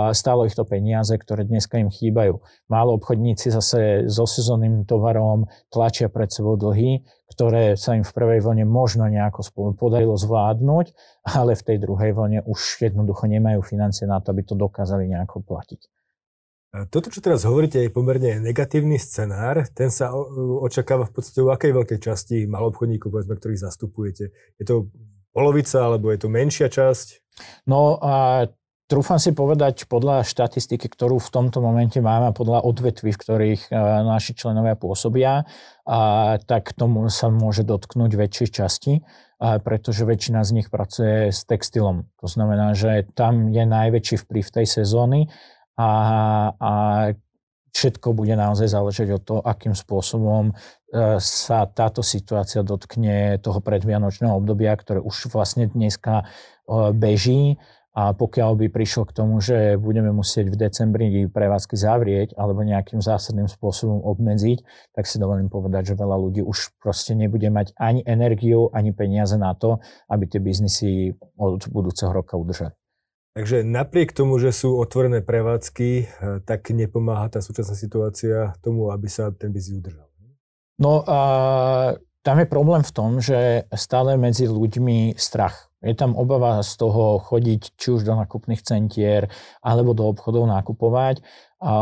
stálo 0.10 0.50
ich 0.50 0.58
to 0.58 0.66
peniaze, 0.66 1.14
ktoré 1.14 1.46
dneska 1.46 1.78
im 1.78 1.94
chýbajú. 1.94 2.42
Málo 2.66 2.98
obchodníci 2.98 3.54
zase 3.54 4.10
so 4.10 4.26
sezónnym 4.26 4.90
tovarom 4.90 5.46
tlačia 5.70 6.10
pred 6.10 6.34
sebou 6.34 6.58
dlhy, 6.58 7.06
ktoré 7.30 7.78
sa 7.78 7.94
im 7.94 8.02
v 8.02 8.10
prvej 8.10 8.42
vlne 8.42 8.66
možno 8.66 9.06
nejako 9.06 9.46
podarilo 9.78 10.18
zvládnuť, 10.18 10.98
ale 11.30 11.54
v 11.54 11.62
tej 11.62 11.78
druhej 11.78 12.18
vlne 12.18 12.42
už 12.50 12.90
jednoducho 12.90 13.30
nemajú 13.30 13.62
financie 13.62 14.10
na 14.10 14.18
to, 14.18 14.34
aby 14.34 14.42
to 14.42 14.58
dokázali 14.58 15.06
nejako 15.06 15.46
platiť. 15.46 15.94
Toto, 16.92 17.08
čo 17.08 17.24
teraz 17.24 17.48
hovoríte, 17.48 17.80
je 17.80 17.94
pomerne 17.94 18.44
negatívny 18.44 19.00
scenár. 19.00 19.64
Ten 19.72 19.88
sa 19.88 20.12
očakáva 20.60 21.08
v 21.08 21.14
podstate 21.16 21.40
u 21.40 21.48
akej 21.48 21.72
veľkej 21.72 22.00
časti 22.04 22.38
malobchodníkov, 22.52 23.16
povedzme, 23.16 23.40
ktorých 23.40 23.64
zastupujete. 23.64 24.36
Je 24.60 24.66
to 24.68 24.92
polovica, 25.32 25.80
alebo 25.80 26.12
je 26.12 26.20
to 26.20 26.28
menšia 26.28 26.68
časť? 26.68 27.24
No 27.68 27.96
a 28.04 28.48
trúfam 28.92 29.20
si 29.20 29.32
povedať 29.32 29.88
podľa 29.88 30.28
štatistiky, 30.28 30.92
ktorú 30.92 31.20
v 31.20 31.32
tomto 31.32 31.64
momente 31.64 32.00
máme, 32.04 32.36
podľa 32.36 32.64
odvetví, 32.68 33.16
v 33.16 33.22
ktorých 33.24 33.62
e, 33.68 33.76
naši 34.04 34.36
členovia 34.36 34.76
pôsobia, 34.76 35.48
a 35.88 36.00
tak 36.44 36.76
tomu 36.76 37.08
sa 37.08 37.32
môže 37.32 37.64
dotknúť 37.64 38.12
väčšej 38.16 38.50
časti, 38.52 38.94
a 39.40 39.60
pretože 39.60 40.08
väčšina 40.08 40.48
z 40.48 40.52
nich 40.56 40.68
pracuje 40.72 41.36
s 41.36 41.44
textilom. 41.44 42.08
To 42.24 42.28
znamená, 42.32 42.72
že 42.72 43.04
tam 43.16 43.52
je 43.52 43.68
najväčší 43.68 44.24
vplyv 44.24 44.46
tej 44.48 44.68
sezóny 44.68 45.28
a, 45.76 45.92
a 46.56 46.72
všetko 47.76 48.16
bude 48.16 48.32
naozaj 48.40 48.72
záležať 48.72 49.08
od 49.20 49.22
toho, 49.22 49.42
akým 49.44 49.76
spôsobom 49.76 50.50
e, 50.50 50.54
sa 51.20 51.68
táto 51.68 52.00
situácia 52.00 52.64
dotkne 52.64 53.36
toho 53.44 53.60
predvianočného 53.60 54.32
obdobia, 54.32 54.72
ktoré 54.80 55.04
už 55.04 55.28
vlastne 55.28 55.68
dneska 55.68 56.24
e, 56.24 56.26
beží. 56.96 57.60
A 57.96 58.12
pokiaľ 58.12 58.60
by 58.60 58.68
prišlo 58.76 59.08
k 59.08 59.16
tomu, 59.16 59.40
že 59.40 59.80
budeme 59.80 60.12
musieť 60.12 60.52
v 60.52 60.60
decembri 60.60 61.08
prevádzky 61.32 61.80
zavrieť 61.80 62.30
alebo 62.36 62.60
nejakým 62.60 63.00
zásadným 63.00 63.48
spôsobom 63.48 64.04
obmedziť, 64.04 64.92
tak 64.92 65.08
si 65.08 65.16
dovolím 65.16 65.48
povedať, 65.48 65.96
že 65.96 66.00
veľa 66.00 66.20
ľudí 66.20 66.44
už 66.44 66.76
proste 66.84 67.16
nebude 67.16 67.48
mať 67.48 67.72
ani 67.80 68.04
energiu, 68.04 68.68
ani 68.76 68.92
peniaze 68.92 69.40
na 69.40 69.56
to, 69.56 69.80
aby 70.12 70.28
tie 70.28 70.44
biznisy 70.44 71.16
od 71.40 71.72
budúceho 71.72 72.12
roka 72.12 72.36
udržali. 72.36 72.76
Takže 73.36 73.68
napriek 73.68 74.16
tomu, 74.16 74.40
že 74.40 74.56
sú 74.56 74.80
otvorené 74.80 75.20
prevádzky, 75.20 75.90
eh, 75.92 76.08
tak 76.48 76.72
nepomáha 76.72 77.28
tá 77.28 77.44
súčasná 77.44 77.76
situácia 77.76 78.56
tomu, 78.64 78.96
aby 78.96 79.12
sa 79.12 79.28
ten 79.36 79.52
biznis 79.52 79.84
udržal. 79.84 80.08
No 80.80 81.04
a 81.08 81.20
tam 82.24 82.40
je 82.40 82.48
problém 82.48 82.84
v 82.84 82.92
tom, 82.96 83.20
že 83.24 83.64
stále 83.76 84.16
medzi 84.16 84.48
ľuďmi 84.48 85.16
strach. 85.16 85.72
Je 85.80 85.94
tam 85.94 86.18
obava 86.18 86.64
z 86.66 86.74
toho 86.80 87.22
chodiť 87.22 87.78
či 87.78 87.88
už 87.94 88.02
do 88.02 88.18
nakupných 88.18 88.66
centier 88.66 89.30
alebo 89.62 89.94
do 89.94 90.10
obchodov 90.10 90.50
nakupovať 90.50 91.22
a 91.62 91.76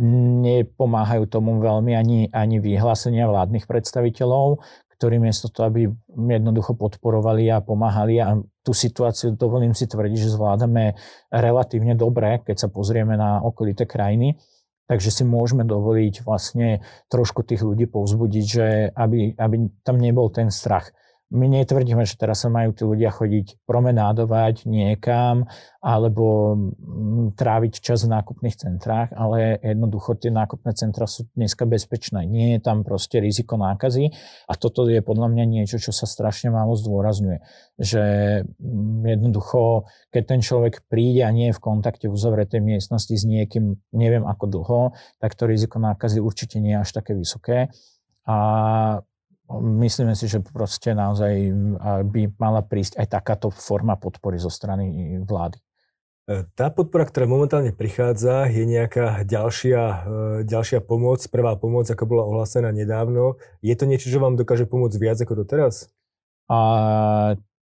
nepomáhajú 0.00 1.28
tomu 1.28 1.60
veľmi 1.60 1.92
ani, 1.92 2.20
ani 2.32 2.56
vyhlásenia 2.58 3.28
vládnych 3.28 3.68
predstaviteľov, 3.68 4.64
ktorí 4.98 5.22
miesto 5.22 5.46
toho, 5.46 5.70
aby 5.70 5.86
jednoducho 6.10 6.74
podporovali 6.74 7.46
a 7.54 7.62
pomáhali 7.62 8.18
a 8.18 8.34
tú 8.66 8.74
situáciu, 8.74 9.38
dovolím 9.38 9.72
si 9.72 9.86
tvrdiť, 9.86 10.18
že 10.26 10.34
zvládame 10.34 10.98
relatívne 11.30 11.94
dobre, 11.94 12.42
keď 12.42 12.66
sa 12.66 12.68
pozrieme 12.68 13.14
na 13.14 13.38
okolité 13.40 13.86
krajiny. 13.86 14.34
Takže 14.90 15.14
si 15.14 15.22
môžeme 15.22 15.62
dovoliť 15.62 16.24
vlastne 16.26 16.82
trošku 17.12 17.46
tých 17.46 17.62
ľudí 17.62 17.86
povzbudiť, 17.86 18.44
že 18.44 18.66
aby, 18.90 19.36
aby 19.38 19.56
tam 19.86 20.00
nebol 20.02 20.32
ten 20.34 20.50
strach 20.50 20.90
my 21.28 21.44
netvrdíme, 21.44 22.08
že 22.08 22.16
teraz 22.16 22.40
sa 22.40 22.48
majú 22.48 22.72
tí 22.72 22.88
ľudia 22.88 23.12
chodiť 23.12 23.60
promenádovať 23.68 24.64
niekam 24.64 25.44
alebo 25.84 26.56
mm, 26.56 27.36
tráviť 27.36 27.84
čas 27.84 28.08
v 28.08 28.16
nákupných 28.16 28.56
centrách, 28.56 29.12
ale 29.12 29.60
jednoducho 29.60 30.16
tie 30.16 30.32
nákupné 30.32 30.72
centra 30.72 31.04
sú 31.04 31.28
dneska 31.36 31.68
bezpečné. 31.68 32.24
Nie 32.24 32.56
je 32.56 32.60
tam 32.64 32.80
proste 32.80 33.20
riziko 33.20 33.60
nákazy 33.60 34.08
a 34.48 34.56
toto 34.56 34.88
je 34.88 35.04
podľa 35.04 35.28
mňa 35.36 35.44
niečo, 35.44 35.76
čo 35.76 35.92
sa 35.92 36.08
strašne 36.08 36.48
málo 36.48 36.80
zdôrazňuje. 36.80 37.44
Že 37.76 38.04
mm, 38.56 39.20
jednoducho, 39.20 39.84
keď 40.08 40.22
ten 40.24 40.40
človek 40.40 40.88
príde 40.88 41.28
a 41.28 41.30
nie 41.30 41.52
je 41.52 41.56
v 41.56 41.64
kontakte 41.64 42.08
v 42.08 42.16
uzavretej 42.16 42.64
miestnosti 42.64 43.12
s 43.12 43.28
niekým, 43.28 43.76
neviem 43.92 44.24
ako 44.24 44.44
dlho, 44.48 44.80
tak 45.20 45.36
to 45.36 45.44
riziko 45.44 45.76
nákazy 45.76 46.24
určite 46.24 46.56
nie 46.56 46.72
je 46.72 46.80
až 46.88 46.90
také 46.96 47.12
vysoké. 47.12 47.68
A 48.24 48.36
Myslíme 49.56 50.12
si, 50.12 50.28
že 50.28 50.44
proste 50.44 50.92
naozaj 50.92 51.32
by 52.04 52.36
mala 52.36 52.60
prísť 52.60 53.00
aj 53.00 53.06
takáto 53.16 53.48
forma 53.48 53.96
podpory 53.96 54.36
zo 54.36 54.52
strany 54.52 55.16
vlády. 55.24 55.56
E, 56.28 56.44
tá 56.52 56.68
podpora, 56.68 57.08
ktorá 57.08 57.24
momentálne 57.24 57.72
prichádza, 57.72 58.44
je 58.52 58.68
nejaká 58.68 59.24
ďalšia, 59.24 59.80
e, 59.80 59.96
ďalšia 60.44 60.84
pomoc, 60.84 61.24
prvá 61.32 61.56
pomoc, 61.56 61.88
ako 61.88 62.04
bola 62.04 62.28
ohlásená 62.28 62.68
nedávno. 62.68 63.40
Je 63.64 63.72
to 63.72 63.88
niečo, 63.88 64.12
čo 64.12 64.20
vám 64.20 64.36
dokáže 64.36 64.68
pomôcť 64.68 65.00
viac 65.00 65.16
ako 65.24 65.48
doteraz? 65.48 65.88
A, 66.52 66.60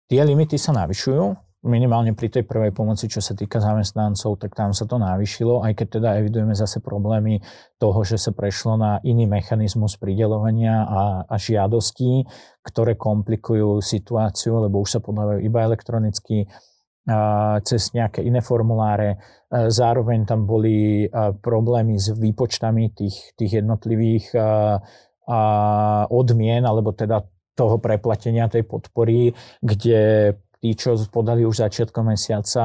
tie 0.05 0.21
limity 0.21 0.61
sa 0.61 0.77
navyšujú 0.77 1.50
minimálne 1.61 2.17
pri 2.17 2.33
tej 2.33 2.43
prvej 2.49 2.73
pomoci, 2.73 3.05
čo 3.05 3.21
sa 3.21 3.37
týka 3.37 3.61
zamestnancov, 3.61 4.41
tak 4.41 4.57
tam 4.57 4.73
sa 4.73 4.89
to 4.89 4.97
navýšilo, 4.97 5.61
aj 5.61 5.77
keď 5.77 5.87
teda 6.01 6.09
evidujeme 6.17 6.57
zase 6.57 6.81
problémy 6.81 7.37
toho, 7.77 8.01
že 8.01 8.17
sa 8.17 8.33
prešlo 8.33 8.81
na 8.81 8.97
iný 9.05 9.29
mechanizmus 9.29 10.01
pridelovania 10.01 10.85
a, 10.89 11.01
a 11.29 11.35
žiadostí, 11.37 12.25
ktoré 12.65 12.97
komplikujú 12.97 13.77
situáciu, 13.77 14.57
lebo 14.57 14.81
už 14.81 14.97
sa 14.97 14.99
podávajú 15.05 15.39
iba 15.45 15.61
elektronicky 15.61 16.49
cez 17.65 17.81
nejaké 17.97 18.21
iné 18.21 18.45
formuláre. 18.45 19.17
A 19.49 19.73
zároveň 19.73 20.25
tam 20.25 20.45
boli 20.45 21.09
a, 21.09 21.33
problémy 21.33 21.97
s 21.97 22.13
výpočtami 22.13 22.93
tých, 22.93 23.33
tých 23.37 23.61
jednotlivých 23.61 24.37
a 25.29 25.39
odmien, 26.09 26.65
alebo 26.65 26.93
teda 26.93 27.25
toho 27.53 27.77
preplatenia 27.77 28.49
tej 28.49 28.65
podpory, 28.65 29.33
kde 29.61 30.33
tí, 30.61 30.77
čo 30.77 30.93
podali 31.09 31.41
už 31.41 31.65
začiatkom 31.65 32.13
mesiaca 32.13 32.63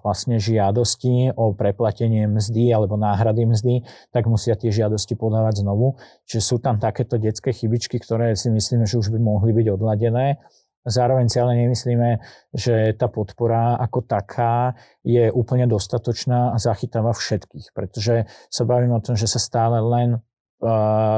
vlastne 0.00 0.40
žiadosti 0.40 1.36
o 1.36 1.52
preplatenie 1.52 2.24
mzdy 2.24 2.72
alebo 2.72 2.96
náhrady 2.96 3.44
mzdy, 3.44 3.74
tak 4.10 4.24
musia 4.24 4.56
tie 4.56 4.72
žiadosti 4.72 5.12
podávať 5.14 5.60
znovu. 5.60 6.00
Čiže 6.24 6.40
sú 6.40 6.56
tam 6.58 6.80
takéto 6.80 7.20
detské 7.20 7.52
chybičky, 7.52 8.00
ktoré 8.00 8.32
si 8.32 8.48
myslíme, 8.48 8.88
že 8.88 8.96
už 8.96 9.12
by 9.12 9.20
mohli 9.20 9.52
byť 9.52 9.66
odladené. 9.76 10.40
Zároveň 10.84 11.32
si 11.32 11.40
ale 11.40 11.56
nemyslíme, 11.64 12.20
že 12.52 12.92
tá 12.96 13.08
podpora 13.08 13.76
ako 13.80 14.04
taká 14.04 14.76
je 15.00 15.32
úplne 15.32 15.64
dostatočná 15.64 16.52
a 16.52 16.60
zachytáva 16.60 17.16
všetkých, 17.16 17.72
pretože 17.72 18.28
sa 18.52 18.62
bavíme 18.68 18.92
o 18.92 19.04
tom, 19.04 19.16
že 19.16 19.24
sa 19.24 19.40
stále 19.40 19.80
len 19.80 20.20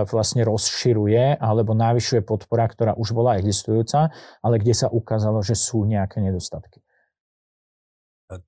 vlastne 0.06 0.42
rozširuje 0.42 1.38
alebo 1.38 1.76
navyšuje 1.76 2.24
podpora, 2.24 2.66
ktorá 2.66 2.92
už 2.96 3.14
bola 3.14 3.38
existujúca, 3.38 4.10
ale 4.42 4.58
kde 4.58 4.74
sa 4.74 4.88
ukázalo, 4.90 5.44
že 5.44 5.54
sú 5.54 5.86
nejaké 5.86 6.18
nedostatky. 6.18 6.82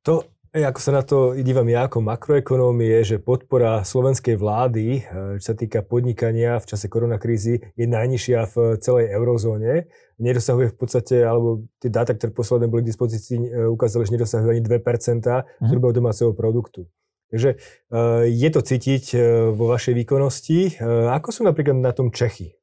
To, 0.03 0.27
ako 0.51 0.81
sa 0.83 0.91
na 0.91 1.03
to 1.07 1.39
dívam 1.39 1.69
ja 1.71 1.87
ako 1.87 2.03
makroekonóm, 2.03 2.83
je, 2.83 3.15
že 3.15 3.17
podpora 3.23 3.87
slovenskej 3.87 4.35
vlády, 4.35 4.87
e, 4.99 5.01
čo 5.39 5.53
sa 5.53 5.55
týka 5.55 5.87
podnikania 5.87 6.59
v 6.59 6.67
čase 6.67 6.91
koronakrízy, 6.91 7.63
je 7.79 7.87
najnižšia 7.87 8.39
v 8.51 8.81
celej 8.83 9.15
eurozóne. 9.15 9.87
Nedosahuje 10.19 10.75
v 10.75 10.77
podstate, 10.77 11.23
alebo 11.23 11.69
tie 11.79 11.93
dáta, 11.93 12.17
ktoré 12.17 12.35
posledné 12.35 12.67
boli 12.67 12.83
k 12.83 12.91
dispozícii, 12.91 13.39
e, 13.39 13.71
ukázali, 13.71 14.09
že 14.09 14.15
nedosahuje 14.19 14.51
ani 14.59 14.65
2% 14.67 14.83
mhm. 14.83 15.69
hrubého 15.71 15.93
domáceho 15.95 16.35
produktu. 16.35 16.91
Takže 17.29 17.51
eh, 17.57 18.23
je 18.25 18.49
to 18.49 18.61
cítiť 18.65 19.05
eh, 19.15 19.21
vo 19.53 19.69
vašej 19.69 19.95
výkonnosti. 20.05 20.59
Eh, 20.77 21.07
ako 21.13 21.29
sú 21.29 21.41
napríklad 21.45 21.77
na 21.77 21.93
tom 21.93 22.09
Čechy? 22.13 22.57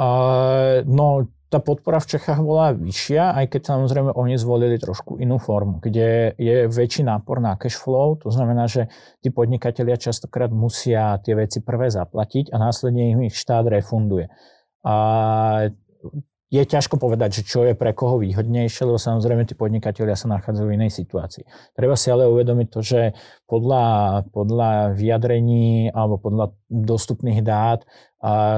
No, 0.00 1.28
tá 1.52 1.60
podpora 1.60 2.00
v 2.00 2.08
Čechách 2.16 2.40
bola 2.40 2.72
vyššia, 2.72 3.36
aj 3.36 3.52
keď 3.52 3.74
samozrejme 3.74 4.16
oni 4.16 4.40
zvolili 4.40 4.80
trošku 4.80 5.20
inú 5.20 5.36
formu, 5.36 5.76
kde 5.76 6.32
je 6.40 6.64
väčší 6.72 7.04
nápor 7.04 7.36
na 7.36 7.52
cash 7.60 7.76
flow, 7.76 8.16
to 8.16 8.32
znamená, 8.32 8.64
že 8.64 8.88
tí 9.20 9.28
podnikatelia 9.28 10.00
častokrát 10.00 10.48
musia 10.48 11.20
tie 11.20 11.36
veci 11.36 11.60
prvé 11.60 11.92
zaplatiť 11.92 12.48
a 12.48 12.56
následne 12.56 13.28
ich 13.28 13.36
štát 13.36 13.68
refunduje. 13.68 14.32
A 14.88 15.68
je 16.50 16.66
ťažko 16.66 16.98
povedať, 16.98 17.40
že 17.40 17.42
čo 17.46 17.62
je 17.62 17.78
pre 17.78 17.94
koho 17.94 18.18
výhodnejšie, 18.18 18.82
lebo 18.82 18.98
samozrejme 18.98 19.46
tí 19.46 19.54
podnikatelia 19.54 20.18
sa 20.18 20.26
nachádzajú 20.34 20.66
v 20.66 20.76
inej 20.82 20.90
situácii. 20.98 21.46
Treba 21.78 21.94
si 21.94 22.10
ale 22.10 22.26
uvedomiť 22.26 22.68
to, 22.74 22.80
že 22.82 23.14
podľa, 23.46 23.84
podľa 24.34 24.98
vyjadrení 24.98 25.94
alebo 25.94 26.18
podľa 26.18 26.50
dostupných 26.66 27.46
dát 27.46 27.86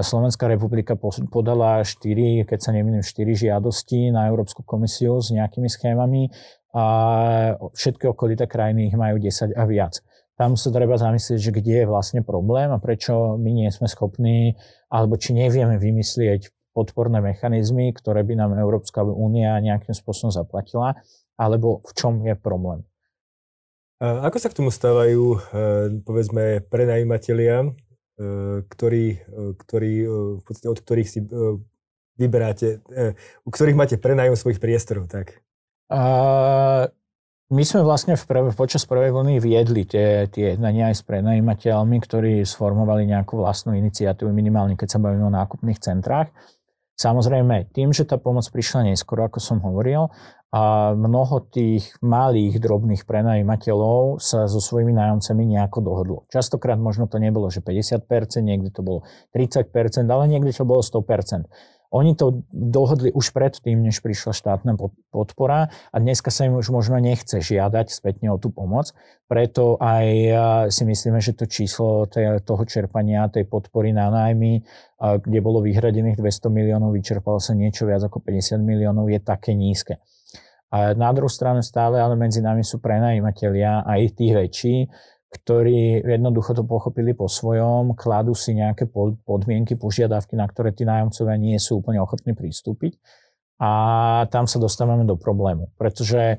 Slovenská 0.00 0.48
republika 0.48 0.96
podala 1.28 1.84
4, 1.84 2.48
keď 2.48 2.58
sa 2.58 2.72
nemýlim, 2.72 3.04
4 3.04 3.28
žiadosti 3.28 4.08
na 4.08 4.26
Európsku 4.26 4.64
komisiu 4.64 5.20
s 5.20 5.28
nejakými 5.28 5.68
schémami 5.68 6.32
a 6.72 6.84
všetky 7.76 8.08
okolité 8.08 8.48
krajiny 8.48 8.88
ich 8.88 8.96
majú 8.96 9.20
10 9.20 9.52
a 9.52 9.64
viac. 9.68 10.00
Tam 10.40 10.56
sa 10.56 10.72
treba 10.72 10.96
zamyslieť, 10.96 11.38
že 11.38 11.52
kde 11.52 11.84
je 11.84 11.86
vlastne 11.86 12.24
problém 12.24 12.72
a 12.72 12.80
prečo 12.80 13.36
my 13.36 13.52
nie 13.52 13.68
sme 13.68 13.84
schopní, 13.84 14.56
alebo 14.88 15.20
či 15.20 15.36
nevieme 15.36 15.76
vymyslieť 15.76 16.48
podporné 16.72 17.20
mechanizmy, 17.20 17.92
ktoré 17.92 18.24
by 18.24 18.34
nám 18.36 18.56
Európska 18.56 19.04
únia 19.04 19.60
nejakým 19.60 19.92
spôsobom 19.92 20.32
zaplatila, 20.32 20.96
alebo 21.36 21.84
v 21.84 21.92
čom 21.92 22.20
je 22.24 22.34
problém. 22.36 22.84
Ako 24.02 24.36
sa 24.42 24.50
k 24.50 24.58
tomu 24.58 24.74
stávajú, 24.74 25.24
e, 25.30 25.38
povedzme, 26.02 26.66
prenajímatelia, 26.66 27.62
e, 27.62 27.68
ktorí, 28.66 29.06
e, 29.14 29.18
ktorí, 29.54 29.92
v 30.38 30.42
podstate 30.42 30.66
od 30.66 30.80
ktorých 30.82 31.08
si 31.08 31.22
vyberáte, 32.18 32.82
u 33.46 33.50
ktorých 33.54 33.78
máte 33.78 33.96
prenájom 34.02 34.34
svojich 34.34 34.58
priestorov, 34.60 35.08
tak? 35.08 35.40
Uh, 35.92 36.88
my 37.52 37.68
sme 37.68 37.84
vlastne 37.84 38.16
v 38.16 38.24
prv, 38.24 38.44
počas 38.56 38.88
prvej 38.88 39.12
vlny 39.12 39.36
viedli 39.36 39.84
tie, 39.84 40.24
tie 40.32 40.56
jednania 40.56 40.88
aj 40.88 40.96
s 40.96 41.02
prenajímateľmi, 41.04 42.00
ktorí 42.00 42.32
sformovali 42.48 43.04
nejakú 43.04 43.36
vlastnú 43.36 43.76
iniciatívu, 43.76 44.32
minimálne 44.32 44.72
keď 44.72 44.96
sa 44.96 45.02
bavíme 45.04 45.28
o 45.28 45.36
nákupných 45.36 45.76
centrách. 45.76 46.32
Samozrejme, 46.96 47.72
tým, 47.72 47.90
že 47.90 48.04
tá 48.04 48.20
pomoc 48.20 48.44
prišla 48.52 48.92
neskoro, 48.92 49.24
ako 49.26 49.38
som 49.40 49.58
hovoril, 49.64 50.12
a 50.52 50.92
mnoho 50.92 51.48
tých 51.48 51.96
malých, 52.04 52.60
drobných 52.60 53.08
prenajímateľov 53.08 54.20
sa 54.20 54.44
so 54.44 54.60
svojimi 54.60 54.92
nájomcami 54.92 55.48
nejako 55.48 55.78
dohodlo. 55.80 56.18
Častokrát 56.28 56.76
možno 56.76 57.08
to 57.08 57.16
nebolo, 57.16 57.48
že 57.48 57.64
50%, 57.64 58.04
niekde 58.44 58.68
to 58.68 58.84
bolo 58.84 59.08
30%, 59.32 60.04
ale 60.12 60.28
niekde 60.28 60.52
to 60.52 60.68
bolo 60.68 60.84
100%. 60.84 61.48
Oni 61.92 62.16
to 62.16 62.40
dohodli 62.48 63.12
už 63.12 63.36
predtým, 63.36 63.84
než 63.84 64.00
prišla 64.00 64.32
štátna 64.32 64.80
podpora 65.12 65.68
a 65.68 65.96
dneska 66.00 66.32
sa 66.32 66.48
im 66.48 66.56
už 66.56 66.72
možno 66.72 66.96
nechce 66.96 67.36
žiadať 67.36 67.92
spätne 67.92 68.32
o 68.32 68.40
tú 68.40 68.48
pomoc. 68.48 68.96
Preto 69.28 69.76
aj 69.76 70.06
si 70.72 70.88
myslíme, 70.88 71.20
že 71.20 71.36
to 71.36 71.44
číslo 71.44 72.08
toho 72.48 72.64
čerpania 72.64 73.28
tej 73.28 73.44
podpory 73.44 73.92
na 73.92 74.08
nájmy, 74.08 74.64
kde 74.96 75.38
bolo 75.44 75.60
vyhradených 75.60 76.16
200 76.16 76.48
miliónov, 76.48 76.96
vyčerpalo 76.96 77.36
sa 77.36 77.52
niečo 77.52 77.84
viac 77.84 78.00
ako 78.00 78.24
50 78.24 78.56
miliónov, 78.64 79.12
je 79.12 79.20
také 79.20 79.52
nízke. 79.52 80.00
A 80.72 80.96
na 80.96 81.12
druhú 81.12 81.28
stranu 81.28 81.60
stále 81.60 82.00
ale 82.00 82.16
medzi 82.16 82.40
nami 82.40 82.64
sú 82.64 82.80
prenajímatelia 82.80 83.84
aj 83.84 84.16
tých 84.16 84.32
väčší, 84.32 84.76
ktorí 85.32 86.04
jednoducho 86.04 86.52
to 86.52 86.62
pochopili 86.68 87.16
po 87.16 87.24
svojom, 87.24 87.96
kladú 87.96 88.36
si 88.36 88.52
nejaké 88.52 88.84
podmienky, 89.24 89.80
požiadavky, 89.80 90.36
na 90.36 90.44
ktoré 90.44 90.76
tí 90.76 90.84
nájomcovia 90.84 91.40
nie 91.40 91.56
sú 91.56 91.80
úplne 91.80 92.04
ochotní 92.04 92.36
pristúpiť. 92.36 93.00
A 93.56 93.70
tam 94.28 94.44
sa 94.44 94.60
dostávame 94.60 95.08
do 95.08 95.16
problému, 95.16 95.72
pretože 95.80 96.36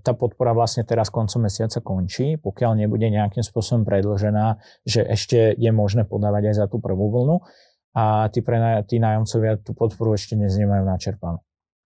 tá 0.00 0.12
podpora 0.14 0.54
vlastne 0.54 0.86
teraz 0.86 1.10
koncom 1.10 1.44
mesiaca 1.44 1.82
končí, 1.82 2.38
pokiaľ 2.38 2.78
nebude 2.78 3.10
nejakým 3.10 3.42
spôsobom 3.42 3.82
predlžená, 3.82 4.56
že 4.86 5.02
ešte 5.02 5.52
je 5.58 5.70
možné 5.74 6.06
podávať 6.06 6.54
aj 6.54 6.54
za 6.54 6.66
tú 6.70 6.78
prvú 6.78 7.10
vlnu 7.10 7.42
a 7.90 8.30
tí, 8.30 8.38
pre, 8.38 8.56
tí 8.86 9.02
nájomcovia 9.02 9.58
tú 9.58 9.74
podporu 9.74 10.14
ešte 10.14 10.38
dnes 10.38 10.54
nemajú 10.54 10.86
načerpanú. 10.86 11.42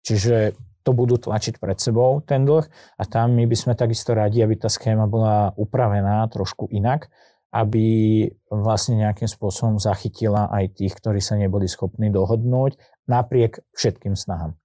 Čiže 0.08 0.56
to 0.90 0.98
budú 0.98 1.22
tlačiť 1.22 1.62
pred 1.62 1.78
sebou, 1.78 2.26
ten 2.26 2.50
dlh. 2.50 2.66
A 2.98 3.04
tam 3.06 3.38
my 3.38 3.46
by 3.46 3.54
sme 3.54 3.74
takisto 3.78 4.18
radi, 4.18 4.42
aby 4.42 4.58
tá 4.58 4.74
schéma 4.74 5.06
bola 5.06 5.54
upravená 5.54 6.26
trošku 6.34 6.66
inak, 6.74 7.14
aby 7.54 8.26
vlastne 8.50 8.98
nejakým 8.98 9.30
spôsobom 9.30 9.78
zachytila 9.78 10.50
aj 10.50 10.82
tých, 10.82 10.98
ktorí 10.98 11.22
sa 11.22 11.38
neboli 11.38 11.70
schopní 11.70 12.10
dohodnúť 12.10 12.82
napriek 13.06 13.62
všetkým 13.78 14.18
snahám. 14.18 14.58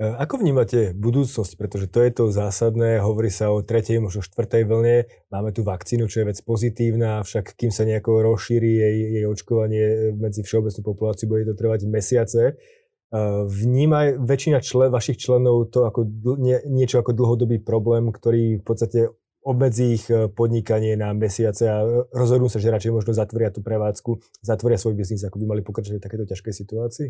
E, 0.00 0.04
ako 0.16 0.44
vnímate 0.44 0.96
budúcnosť? 0.96 1.56
Pretože 1.56 1.88
to 1.88 2.04
je 2.04 2.10
to 2.12 2.24
zásadné, 2.32 3.00
hovorí 3.00 3.28
sa 3.28 3.52
o 3.52 3.64
tretej, 3.64 4.00
možno 4.00 4.24
štvrtej 4.24 4.64
vlne, 4.64 5.08
máme 5.32 5.56
tu 5.56 5.64
vakcínu, 5.64 6.08
čo 6.08 6.24
je 6.24 6.28
vec 6.32 6.38
pozitívna, 6.44 7.20
však 7.20 7.56
kým 7.56 7.72
sa 7.72 7.84
nejako 7.88 8.24
rozšíri 8.28 8.80
jej, 8.80 8.96
jej 9.20 9.24
očkovanie 9.28 10.16
medzi 10.16 10.40
všeobecnú 10.40 10.80
populáciu, 10.84 11.28
bude 11.28 11.48
to 11.48 11.56
trvať 11.56 11.88
mesiace. 11.88 12.60
Vníma 13.46 14.22
väčšina 14.22 14.62
člen, 14.62 14.94
vašich 14.94 15.18
členov 15.18 15.74
to 15.74 15.82
ako 15.82 16.06
nie, 16.38 16.62
niečo 16.70 17.02
ako 17.02 17.10
dlhodobý 17.10 17.58
problém, 17.58 18.14
ktorý 18.14 18.62
v 18.62 18.64
podstate 18.64 19.10
obmedzí 19.40 19.96
ich 19.96 20.06
e, 20.12 20.28
podnikanie 20.28 20.94
na 21.00 21.16
mesiace 21.16 21.64
a 21.64 21.80
rozhodnú 22.12 22.52
sa, 22.52 22.60
že 22.60 22.70
radšej 22.70 22.92
možno 22.92 23.16
zatvoria 23.16 23.48
tú 23.48 23.64
prevádzku, 23.64 24.20
zatvoria 24.44 24.76
svoj 24.76 25.00
biznis, 25.00 25.24
ako 25.24 25.40
by 25.40 25.44
mali 25.48 25.60
pokračovať 25.64 25.96
v 25.96 26.04
takéto 26.04 26.24
ťažkej 26.28 26.54
situácii? 26.54 27.08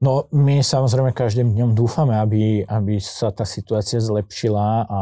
No, 0.00 0.32
my 0.32 0.64
samozrejme 0.64 1.12
každým 1.12 1.52
dňom 1.52 1.76
dúfame, 1.76 2.16
aby, 2.16 2.64
aby 2.64 2.96
sa 3.04 3.28
tá 3.36 3.44
situácia 3.44 4.00
zlepšila 4.00 4.88
a 4.88 5.00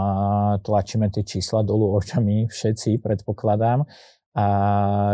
tlačíme 0.58 1.06
tie 1.14 1.22
čísla 1.22 1.62
dolu 1.62 1.94
očami 2.02 2.50
všetci, 2.50 2.98
predpokladám. 2.98 3.86
A 4.34 4.46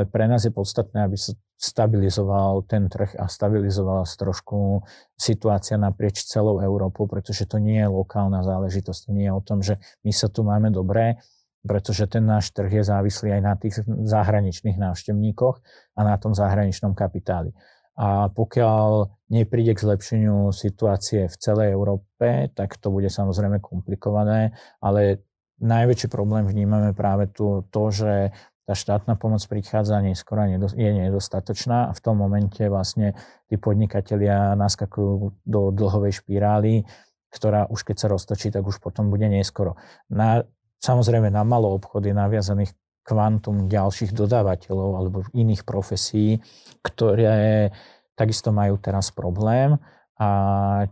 pre 0.08 0.24
nás 0.24 0.48
je 0.48 0.56
podstatné, 0.56 1.04
aby 1.04 1.20
sa 1.20 1.36
stabilizoval 1.64 2.68
ten 2.68 2.92
trh 2.92 3.16
a 3.16 3.24
stabilizovala 3.24 4.04
sa 4.04 4.20
trošku 4.20 4.84
situácia 5.16 5.80
naprieč 5.80 6.28
celou 6.28 6.60
Európou, 6.60 7.08
pretože 7.08 7.48
to 7.48 7.56
nie 7.56 7.80
je 7.80 7.88
lokálna 7.88 8.44
záležitosť. 8.44 9.08
To 9.08 9.10
nie 9.16 9.26
je 9.26 9.32
o 9.32 9.40
tom, 9.40 9.64
že 9.64 9.80
my 10.04 10.12
sa 10.12 10.28
tu 10.28 10.44
máme 10.44 10.68
dobré, 10.68 11.16
pretože 11.64 12.04
ten 12.04 12.28
náš 12.28 12.52
trh 12.52 12.68
je 12.68 12.84
závislý 12.84 13.40
aj 13.40 13.42
na 13.42 13.54
tých 13.56 13.80
zahraničných 13.88 14.76
návštevníkoch 14.76 15.56
a 15.96 16.00
na 16.04 16.20
tom 16.20 16.36
zahraničnom 16.36 16.92
kapitáli. 16.92 17.56
A 17.94 18.28
pokiaľ 18.28 19.08
nepríde 19.32 19.72
k 19.72 19.84
zlepšeniu 19.86 20.50
situácie 20.50 21.30
v 21.30 21.36
celej 21.38 21.72
Európe, 21.72 22.52
tak 22.52 22.76
to 22.76 22.90
bude 22.90 23.08
samozrejme 23.08 23.62
komplikované, 23.62 24.52
ale 24.82 25.24
najväčší 25.62 26.10
problém 26.10 26.44
vnímame 26.44 26.90
práve 26.92 27.30
tu, 27.30 27.62
to, 27.70 27.94
že 27.94 28.34
tá 28.64 28.72
štátna 28.72 29.20
pomoc 29.20 29.44
prichádza 29.44 30.00
neskôr 30.00 30.40
a 30.40 30.48
je 30.48 30.90
nedostatočná 30.90 31.88
a 31.88 31.92
v 31.92 32.00
tom 32.00 32.16
momente 32.16 32.64
vlastne 32.64 33.12
tí 33.44 33.60
podnikatelia 33.60 34.56
naskakujú 34.56 35.44
do 35.44 35.60
dlhovej 35.68 36.24
špirály, 36.24 36.88
ktorá 37.28 37.68
už 37.68 37.84
keď 37.84 37.96
sa 38.00 38.08
roztočí, 38.08 38.48
tak 38.48 38.64
už 38.64 38.80
potom 38.80 39.12
bude 39.12 39.28
neskoro. 39.28 39.76
Na, 40.08 40.40
samozrejme 40.80 41.28
na 41.28 41.44
malo 41.44 41.76
obchody 41.76 42.16
naviazaných 42.16 42.72
kvantum 43.04 43.68
ďalších 43.68 44.16
dodávateľov 44.16 44.90
alebo 44.96 45.18
iných 45.36 45.68
profesí, 45.68 46.40
ktoré 46.80 47.68
takisto 48.16 48.48
majú 48.48 48.80
teraz 48.80 49.12
problém 49.12 49.76
a 50.16 50.28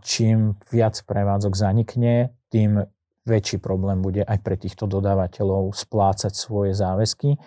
čím 0.04 0.60
viac 0.68 0.98
prevádzok 1.08 1.56
zanikne, 1.56 2.36
tým 2.52 2.84
väčší 3.22 3.62
problém 3.62 4.02
bude 4.02 4.26
aj 4.26 4.38
pre 4.42 4.58
týchto 4.58 4.90
dodávateľov 4.90 5.74
splácať 5.74 6.32
svoje 6.34 6.74
záväzky 6.74 7.38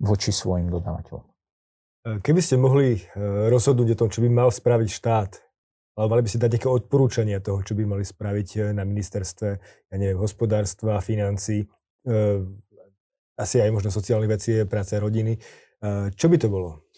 voči 0.00 0.30
svojim 0.32 0.72
dodávateľom. 0.72 1.24
E, 1.24 1.28
keby 2.22 2.40
ste 2.40 2.56
mohli 2.56 2.96
e, 2.96 3.00
rozhodnúť 3.52 3.94
o 3.94 3.98
tom, 4.04 4.08
čo 4.08 4.24
by 4.24 4.28
mal 4.30 4.48
spraviť 4.48 4.88
štát, 4.88 5.30
alebo 5.98 6.14
mali 6.14 6.22
by 6.24 6.30
ste 6.30 6.42
dať 6.42 6.50
nejaké 6.54 6.68
odporúčania 6.70 7.38
toho, 7.42 7.60
čo 7.60 7.74
by 7.74 7.82
mali 7.84 8.04
spraviť 8.06 8.48
e, 8.54 8.58
na 8.72 8.86
ministerstve, 8.86 9.48
ja 9.90 9.96
neviem, 9.98 10.18
hospodárstva, 10.18 11.02
financí, 11.04 11.66
asi 13.36 13.60
aj 13.60 13.68
možno 13.68 13.92
sociálnych 13.92 14.32
vecí, 14.32 14.64
práce 14.64 14.96
rodiny. 14.96 15.36
Čo 16.16 16.26
by 16.32 16.36
to 16.40 16.48
bolo? 16.48 16.88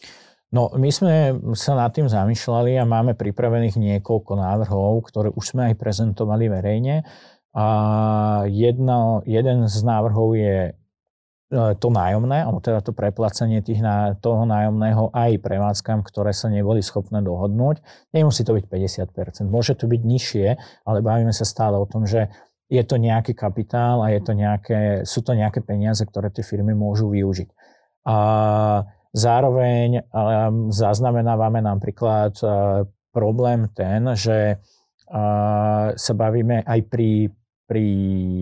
No, 0.50 0.70
my 0.74 0.90
sme 0.90 1.34
sa 1.54 1.78
nad 1.78 1.90
tým 1.90 2.06
zamýšľali 2.06 2.78
a 2.78 2.86
máme 2.86 3.18
pripravených 3.18 3.74
niekoľko 3.78 4.38
návrhov, 4.38 5.02
ktoré 5.06 5.28
už 5.30 5.54
sme 5.54 5.70
aj 5.70 5.74
prezentovali 5.78 6.46
verejne. 6.46 7.06
A 7.50 7.66
jedno, 8.46 9.26
jeden 9.26 9.66
z 9.66 9.82
návrhov 9.82 10.38
je 10.38 10.58
e, 10.70 10.72
to 11.82 11.88
nájomné, 11.90 12.46
alebo 12.46 12.62
teda 12.62 12.78
to 12.78 12.94
preplácanie 12.94 13.58
tých 13.58 13.82
na, 13.82 14.14
toho 14.14 14.46
nájomného 14.46 15.10
aj 15.10 15.42
prevádzkam, 15.42 16.06
ktoré 16.06 16.30
sa 16.30 16.46
neboli 16.46 16.78
schopné 16.78 17.18
dohodnúť. 17.26 17.82
Nemusí 18.14 18.46
to 18.46 18.54
byť 18.54 18.64
50%, 18.70 19.50
môže 19.50 19.74
to 19.74 19.90
byť 19.90 20.02
nižšie, 20.02 20.48
ale 20.86 21.02
bavíme 21.02 21.34
sa 21.34 21.42
stále 21.42 21.74
o 21.74 21.90
tom, 21.90 22.06
že 22.06 22.30
je 22.70 22.82
to 22.86 23.02
nejaký 23.02 23.34
kapitál 23.34 23.98
a 24.06 24.14
je 24.14 24.22
to 24.22 24.30
nejaké, 24.30 25.02
sú 25.02 25.26
to 25.26 25.34
nejaké 25.34 25.58
peniaze, 25.58 26.06
ktoré 26.06 26.30
tie 26.30 26.46
firmy 26.46 26.70
môžu 26.70 27.10
využiť. 27.10 27.50
A 28.06 28.16
zároveň 29.10 30.06
zaznamenávame 30.70 31.66
napríklad 31.66 32.38
e, 32.38 32.46
problém 33.10 33.66
ten, 33.74 34.14
že 34.14 34.62
sa 35.98 36.12
bavíme 36.14 36.62
aj 36.62 36.80
pri 36.86 37.34
pri 37.70 37.86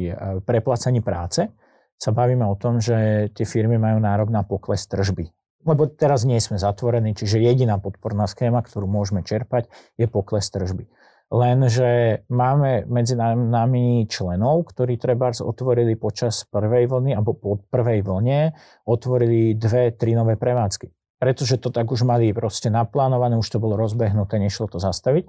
eh, 0.08 0.40
preplácaní 0.40 1.04
práce 1.04 1.52
sa 2.00 2.10
bavíme 2.16 2.48
o 2.48 2.56
tom, 2.56 2.80
že 2.80 3.28
tie 3.36 3.44
firmy 3.44 3.76
majú 3.76 4.00
nárok 4.00 4.32
na 4.32 4.40
pokles 4.40 4.88
tržby. 4.88 5.28
Lebo 5.68 5.90
teraz 5.90 6.24
nie 6.24 6.40
sme 6.40 6.56
zatvorení, 6.56 7.12
čiže 7.12 7.42
jediná 7.42 7.76
podporná 7.76 8.24
schéma, 8.30 8.64
ktorú 8.64 8.88
môžeme 8.88 9.20
čerpať, 9.26 9.68
je 10.00 10.06
pokles 10.08 10.46
tržby. 10.48 10.88
Lenže 11.28 12.24
máme 12.32 12.88
medzi 12.88 13.12
nami 13.12 14.08
členov, 14.08 14.64
ktorí 14.72 14.96
treba 14.96 15.28
otvorili 15.28 15.92
počas 15.92 16.48
prvej 16.48 16.88
vlny 16.88 17.12
alebo 17.12 17.36
po 17.36 17.60
prvej 17.68 18.00
vlne 18.00 18.56
otvorili 18.88 19.52
dve, 19.52 19.92
tri 19.92 20.16
nové 20.16 20.40
prevádzky. 20.40 20.88
Pretože 21.20 21.60
to 21.60 21.68
tak 21.68 21.92
už 21.92 22.08
mali 22.08 22.32
proste 22.32 22.72
naplánované, 22.72 23.36
už 23.36 23.50
to 23.50 23.60
bolo 23.60 23.76
rozbehnuté, 23.76 24.40
nešlo 24.40 24.72
to 24.72 24.80
zastaviť. 24.80 25.28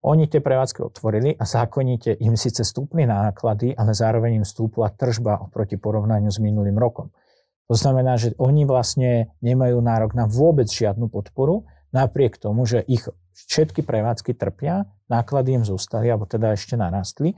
Oni 0.00 0.24
tie 0.32 0.40
prevádzky 0.40 0.80
otvorili 0.80 1.36
a 1.36 1.44
zákonite 1.44 2.16
im 2.24 2.32
síce 2.32 2.64
stúpli 2.64 3.04
náklady, 3.04 3.76
ale 3.76 3.92
zároveň 3.92 4.40
im 4.40 4.46
stúpla 4.48 4.88
tržba 4.96 5.44
oproti 5.44 5.76
porovnaniu 5.76 6.32
s 6.32 6.40
minulým 6.40 6.80
rokom. 6.80 7.12
To 7.68 7.76
znamená, 7.76 8.16
že 8.16 8.32
oni 8.40 8.64
vlastne 8.64 9.36
nemajú 9.44 9.78
nárok 9.78 10.16
na 10.16 10.24
vôbec 10.24 10.66
žiadnu 10.72 11.12
podporu, 11.12 11.68
napriek 11.92 12.40
tomu, 12.40 12.64
že 12.64 12.80
ich 12.88 13.04
všetky 13.30 13.84
prevádzky 13.84 14.34
trpia, 14.34 14.88
náklady 15.06 15.60
im 15.60 15.64
zostali, 15.68 16.08
alebo 16.08 16.24
teda 16.24 16.56
ešte 16.56 16.80
narastli, 16.80 17.36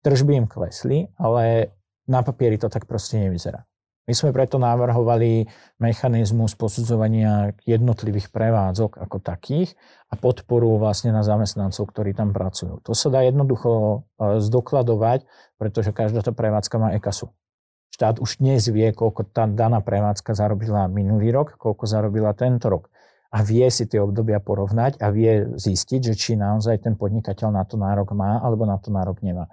tržby 0.00 0.40
im 0.40 0.46
klesli, 0.48 1.06
ale 1.20 1.76
na 2.08 2.24
papieri 2.24 2.56
to 2.56 2.72
tak 2.72 2.88
proste 2.88 3.20
nevyzerá. 3.20 3.62
My 4.10 4.18
sme 4.18 4.34
preto 4.34 4.58
navrhovali 4.58 5.46
mechanizmus 5.78 6.58
posudzovania 6.58 7.54
jednotlivých 7.62 8.34
prevádzok 8.34 8.98
ako 8.98 9.22
takých 9.22 9.78
a 10.10 10.18
podporu 10.18 10.82
vlastne 10.82 11.14
na 11.14 11.22
zamestnancov, 11.22 11.86
ktorí 11.94 12.10
tam 12.18 12.34
pracujú. 12.34 12.82
To 12.82 12.90
sa 12.90 13.06
dá 13.06 13.22
jednoducho 13.22 13.70
e, 13.70 14.42
zdokladovať, 14.42 15.30
pretože 15.62 15.94
každá 15.94 16.26
tá 16.26 16.34
prevádzka 16.34 16.74
má 16.82 16.90
EKASu. 16.98 17.30
Štát 17.94 18.18
už 18.18 18.42
dnes 18.42 18.66
vie, 18.66 18.90
koľko 18.90 19.30
tá 19.30 19.46
daná 19.46 19.78
prevádzka 19.78 20.34
zarobila 20.34 20.90
minulý 20.90 21.30
rok, 21.30 21.54
koľko 21.54 21.86
zarobila 21.86 22.34
tento 22.34 22.66
rok. 22.66 22.90
A 23.30 23.46
vie 23.46 23.62
si 23.70 23.86
tie 23.86 24.02
obdobia 24.02 24.42
porovnať 24.42 24.98
a 24.98 25.14
vie 25.14 25.54
zistiť, 25.54 26.10
že 26.10 26.14
či 26.18 26.34
naozaj 26.34 26.82
ten 26.82 26.98
podnikateľ 26.98 27.54
na 27.54 27.62
to 27.62 27.78
nárok 27.78 28.10
má 28.18 28.42
alebo 28.42 28.66
na 28.66 28.74
to 28.74 28.90
nárok 28.90 29.22
nemá. 29.22 29.46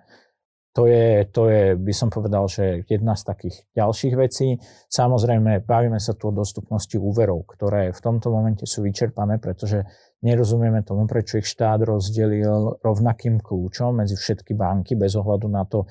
To 0.78 0.86
je, 0.86 1.26
to 1.34 1.50
je, 1.50 1.74
by 1.74 1.90
som 1.90 2.13
povedal, 2.13 2.46
že 2.46 2.86
jedna 2.86 3.18
z 3.18 3.26
takých 3.26 3.66
ďalších 3.74 4.13
vecí. 4.13 4.62
Samozrejme, 4.94 5.66
bavíme 5.66 5.98
sa 5.98 6.13
tu 6.13 6.30
o 6.30 6.36
dostupnosti 6.38 6.94
úverov, 7.02 7.50
ktoré 7.50 7.90
v 7.90 7.98
tomto 7.98 8.30
momente 8.30 8.70
sú 8.70 8.86
vyčerpané, 8.86 9.42
pretože 9.42 9.90
nerozumieme 10.22 10.86
tomu, 10.86 11.10
prečo 11.10 11.42
ich 11.42 11.50
štát 11.50 11.82
rozdelil 11.82 12.78
rovnakým 12.86 13.42
kľúčom 13.42 14.06
medzi 14.06 14.13
všetky 14.13 14.54
banky 14.54 14.94
bez 14.94 15.18
ohľadu 15.18 15.50
na 15.50 15.66
to, 15.66 15.90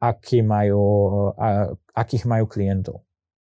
aký 0.00 0.40
majú, 0.40 1.28
akých 1.92 2.24
majú 2.24 2.48
klientov. 2.48 3.04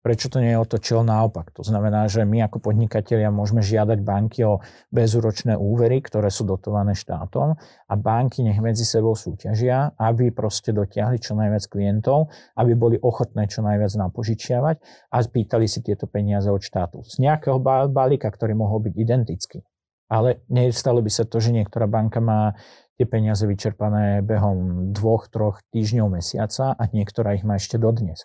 Prečo 0.07 0.31
to 0.31 0.39
nie 0.39 0.55
je 0.55 0.63
otočil 0.63 1.03
naopak? 1.03 1.51
To 1.59 1.67
znamená, 1.67 2.07
že 2.07 2.23
my 2.23 2.47
ako 2.47 2.63
podnikatelia 2.63 3.27
môžeme 3.35 3.59
žiadať 3.59 4.07
banky 4.07 4.47
o 4.47 4.63
bezúročné 4.95 5.59
úvery, 5.59 5.99
ktoré 5.99 6.31
sú 6.31 6.47
dotované 6.47 6.95
štátom 6.95 7.59
a 7.59 7.95
banky 7.99 8.47
nech 8.47 8.63
medzi 8.63 8.87
sebou 8.87 9.19
súťažia, 9.19 9.99
aby 9.99 10.31
proste 10.31 10.71
dotiahli 10.71 11.19
čo 11.19 11.35
najviac 11.35 11.67
klientov, 11.67 12.31
aby 12.55 12.79
boli 12.79 12.95
ochotné 13.03 13.51
čo 13.51 13.67
najviac 13.67 13.91
napožičiavať 13.99 14.77
a 15.11 15.17
spýtali 15.27 15.67
si 15.67 15.83
tieto 15.83 16.07
peniaze 16.07 16.47
od 16.55 16.63
štátu. 16.63 17.03
Z 17.03 17.19
nejakého 17.19 17.59
balíka, 17.91 18.31
ktorý 18.31 18.55
mohol 18.55 18.87
byť 18.87 18.95
identický. 18.95 19.67
Ale 20.07 20.47
nestalo 20.47 21.03
by 21.03 21.11
sa 21.11 21.27
to, 21.27 21.43
že 21.43 21.51
niektorá 21.51 21.91
banka 21.91 22.23
má 22.23 22.55
tie 22.95 23.11
peniaze 23.11 23.43
vyčerpané 23.43 24.23
behom 24.23 24.95
dvoch, 24.95 25.27
troch 25.27 25.67
týždňov, 25.75 26.23
mesiaca 26.23 26.79
a 26.79 26.83
niektorá 26.95 27.35
ich 27.35 27.43
má 27.43 27.59
ešte 27.59 27.75
dodnes 27.75 28.23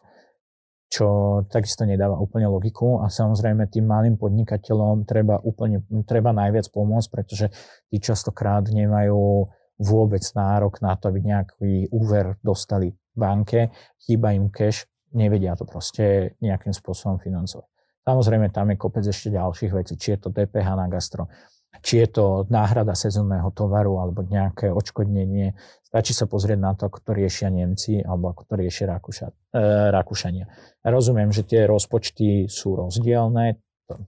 čo 0.91 1.39
takisto 1.47 1.88
nedáva 1.88 2.19
úplne 2.19 2.51
logiku 2.51 2.99
a 2.99 3.08
samozrejme 3.08 3.71
tým 3.71 3.88
malým 3.88 4.19
podnikateľom 4.19 5.08
treba 5.08 5.39
úplne, 5.39 5.88
treba 6.04 6.36
najviac 6.36 6.67
pomôcť, 6.67 7.08
pretože 7.08 7.47
tí 7.88 8.04
častokrát 8.04 8.67
nemajú 8.67 9.47
vôbec 9.80 10.21
nárok 10.36 10.84
na 10.84 10.99
to, 10.99 11.08
aby 11.08 11.23
nejaký 11.23 11.88
úver 11.95 12.36
dostali 12.43 12.91
banke, 13.15 13.71
chýba 14.04 14.36
im 14.36 14.51
cash, 14.51 14.84
nevedia 15.15 15.56
to 15.56 15.63
proste 15.63 16.36
nejakým 16.43 16.75
spôsobom 16.75 17.23
financovať. 17.23 17.71
Samozrejme, 18.04 18.51
tam 18.51 18.67
je 18.73 18.82
kopec 18.82 19.08
ešte 19.08 19.32
ďalších 19.32 19.71
vecí, 19.71 19.93
či 19.95 20.17
je 20.17 20.27
to 20.27 20.30
DPH 20.34 20.75
na 20.75 20.91
gastro, 20.91 21.32
či 21.80 22.04
je 22.04 22.08
to 22.12 22.26
náhrada 22.52 22.92
sezónneho 22.92 23.48
tovaru 23.56 24.04
alebo 24.04 24.28
nejaké 24.28 24.68
odškodnenie. 24.68 25.56
Stačí 25.88 26.12
sa 26.12 26.28
pozrieť 26.28 26.60
na 26.60 26.76
to, 26.76 26.92
ako 26.92 27.00
to 27.00 27.12
riešia 27.16 27.48
Nemci 27.48 28.04
alebo 28.04 28.36
ako 28.36 28.44
to 28.52 28.54
riešia 28.60 28.92
Rakúša, 28.92 29.28
e, 29.56 29.64
Rakúšania. 29.96 30.46
Rozumiem, 30.84 31.32
že 31.32 31.48
tie 31.48 31.64
rozpočty 31.64 32.52
sú 32.52 32.76
rozdielne, 32.76 33.60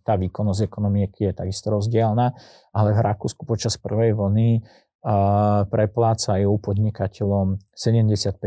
tá 0.04 0.16
výkonnosť 0.16 0.62
ekonomiky 0.64 1.28
je 1.28 1.34
takisto 1.36 1.76
rozdielna, 1.76 2.32
ale 2.72 2.90
v 2.96 3.04
Rakúsku 3.04 3.44
počas 3.44 3.76
prvej 3.76 4.16
vlny 4.16 4.64
preplácajú 5.68 6.48
podnikateľom 6.64 7.60
75% 7.76 8.40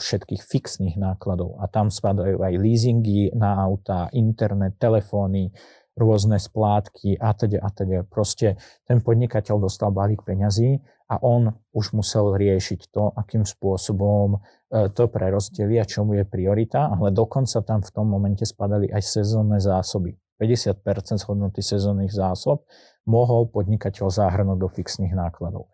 všetkých 0.00 0.40
fixných 0.40 0.96
nákladov 0.96 1.60
a 1.60 1.68
tam 1.68 1.92
spadajú 1.92 2.40
aj 2.40 2.54
leasingy 2.56 3.28
na 3.36 3.60
auta, 3.60 4.08
internet, 4.16 4.80
telefóny, 4.80 5.52
rôzne 5.98 6.38
splátky 6.38 7.18
a 7.18 7.34
teda 7.34 7.58
a 7.58 7.68
teda. 7.74 8.06
Proste 8.06 8.54
ten 8.86 9.02
podnikateľ 9.02 9.66
dostal 9.66 9.90
balík 9.90 10.22
peňazí 10.22 10.78
a 11.10 11.18
on 11.18 11.50
už 11.74 11.98
musel 11.98 12.38
riešiť 12.38 12.94
to, 12.94 13.10
akým 13.18 13.42
spôsobom 13.42 14.38
e, 14.38 14.88
to 14.94 15.10
prerozdeli 15.10 15.80
a 15.82 15.88
čomu 15.88 16.22
je 16.22 16.24
priorita, 16.24 16.94
ale 16.94 17.10
dokonca 17.10 17.64
tam 17.66 17.82
v 17.82 17.90
tom 17.90 18.06
momente 18.06 18.46
spadali 18.46 18.86
aj 18.88 19.02
sezónne 19.02 19.58
zásoby. 19.58 20.14
50% 20.38 21.18
schodnutých 21.18 21.66
sezónnych 21.66 22.14
zásob 22.14 22.62
mohol 23.10 23.50
podnikateľ 23.50 24.06
zahrnúť 24.06 24.58
do 24.62 24.68
fixných 24.70 25.10
nákladov. 25.10 25.66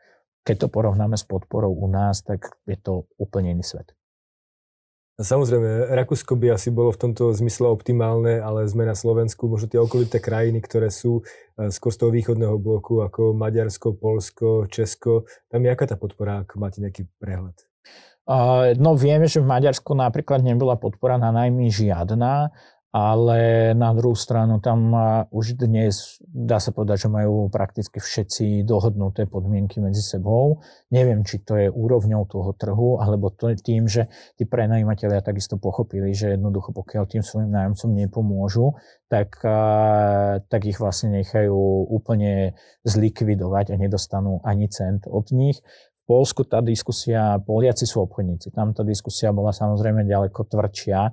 Keď 0.45 0.57
to 0.57 0.69
porovnáme 0.73 1.21
s 1.21 1.25
podporou 1.29 1.73
u 1.73 1.89
nás, 1.89 2.25
tak 2.25 2.49
je 2.65 2.77
to 2.81 3.05
úplne 3.21 3.53
iný 3.53 3.65
svet. 3.65 3.93
Samozrejme, 5.15 5.95
Rakúsko 5.95 6.35
by 6.35 6.59
asi 6.59 6.75
bolo 6.75 6.91
v 6.91 7.07
tomto 7.07 7.31
zmysle 7.31 7.71
optimálne, 7.71 8.43
ale 8.43 8.67
sme 8.67 8.83
na 8.83 8.99
Slovensku, 8.99 9.47
možno 9.47 9.71
tie 9.71 9.79
okolité 9.79 10.19
krajiny, 10.19 10.59
ktoré 10.59 10.91
sú 10.91 11.23
e, 11.55 11.71
skôr 11.71 11.95
z 11.95 12.03
toho 12.03 12.11
východného 12.11 12.59
bloku, 12.59 12.99
ako 12.99 13.31
Maďarsko, 13.31 13.95
Polsko, 13.95 14.67
Česko. 14.67 15.31
Tam 15.47 15.63
je 15.63 15.71
aká 15.71 15.87
tá 15.87 15.95
podpora, 15.95 16.43
ak 16.43 16.59
máte 16.59 16.83
nejaký 16.83 17.07
prehľad? 17.23 17.55
No 18.81 18.97
vieme, 18.97 19.29
že 19.29 19.45
v 19.45 19.53
Maďarsku 19.53 19.93
napríklad 19.93 20.41
nebola 20.41 20.81
podpora 20.81 21.21
na 21.21 21.29
najmä 21.29 21.69
žiadna 21.69 22.49
ale 22.95 23.75
na 23.75 23.91
druhú 23.91 24.15
stranu 24.15 24.63
tam 24.63 24.95
už 25.35 25.59
dnes 25.59 26.23
dá 26.23 26.63
sa 26.63 26.71
povedať, 26.71 27.05
že 27.05 27.09
majú 27.11 27.51
prakticky 27.51 27.99
všetci 27.99 28.63
dohodnuté 28.63 29.27
podmienky 29.27 29.83
medzi 29.83 29.99
sebou. 29.99 30.63
Neviem, 30.95 31.27
či 31.27 31.43
to 31.43 31.59
je 31.59 31.67
úrovňou 31.75 32.23
toho 32.31 32.55
trhu, 32.55 33.03
alebo 33.03 33.35
to 33.35 33.51
je 33.51 33.57
tým, 33.59 33.91
že 33.91 34.07
tí 34.39 34.47
prenajímatelia 34.47 35.27
takisto 35.27 35.59
pochopili, 35.59 36.15
že 36.15 36.39
jednoducho 36.39 36.71
pokiaľ 36.71 37.05
tým 37.11 37.27
svojim 37.27 37.51
nájomcom 37.51 37.91
nepomôžu, 37.99 38.79
tak, 39.11 39.43
tak 40.47 40.63
ich 40.63 40.79
vlastne 40.79 41.19
nechajú 41.19 41.91
úplne 41.91 42.55
zlikvidovať 42.87 43.75
a 43.75 43.81
nedostanú 43.81 44.39
ani 44.47 44.71
cent 44.71 45.11
od 45.11 45.35
nich. 45.35 45.59
V 46.07 46.15
Polsku 46.15 46.47
tá 46.47 46.63
diskusia, 46.63 47.43
Poliaci 47.43 47.91
sú 47.91 48.07
obchodníci, 48.07 48.55
tam 48.55 48.71
tá 48.71 48.87
diskusia 48.87 49.35
bola 49.35 49.51
samozrejme 49.51 50.07
ďaleko 50.07 50.47
tvrdšia. 50.47 51.11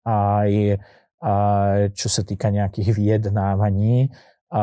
Aj 0.00 0.50
a 1.20 1.32
čo 1.92 2.08
sa 2.08 2.24
týka 2.24 2.48
nejakých 2.48 2.96
vyjednávaní. 2.96 4.08
A 4.50 4.62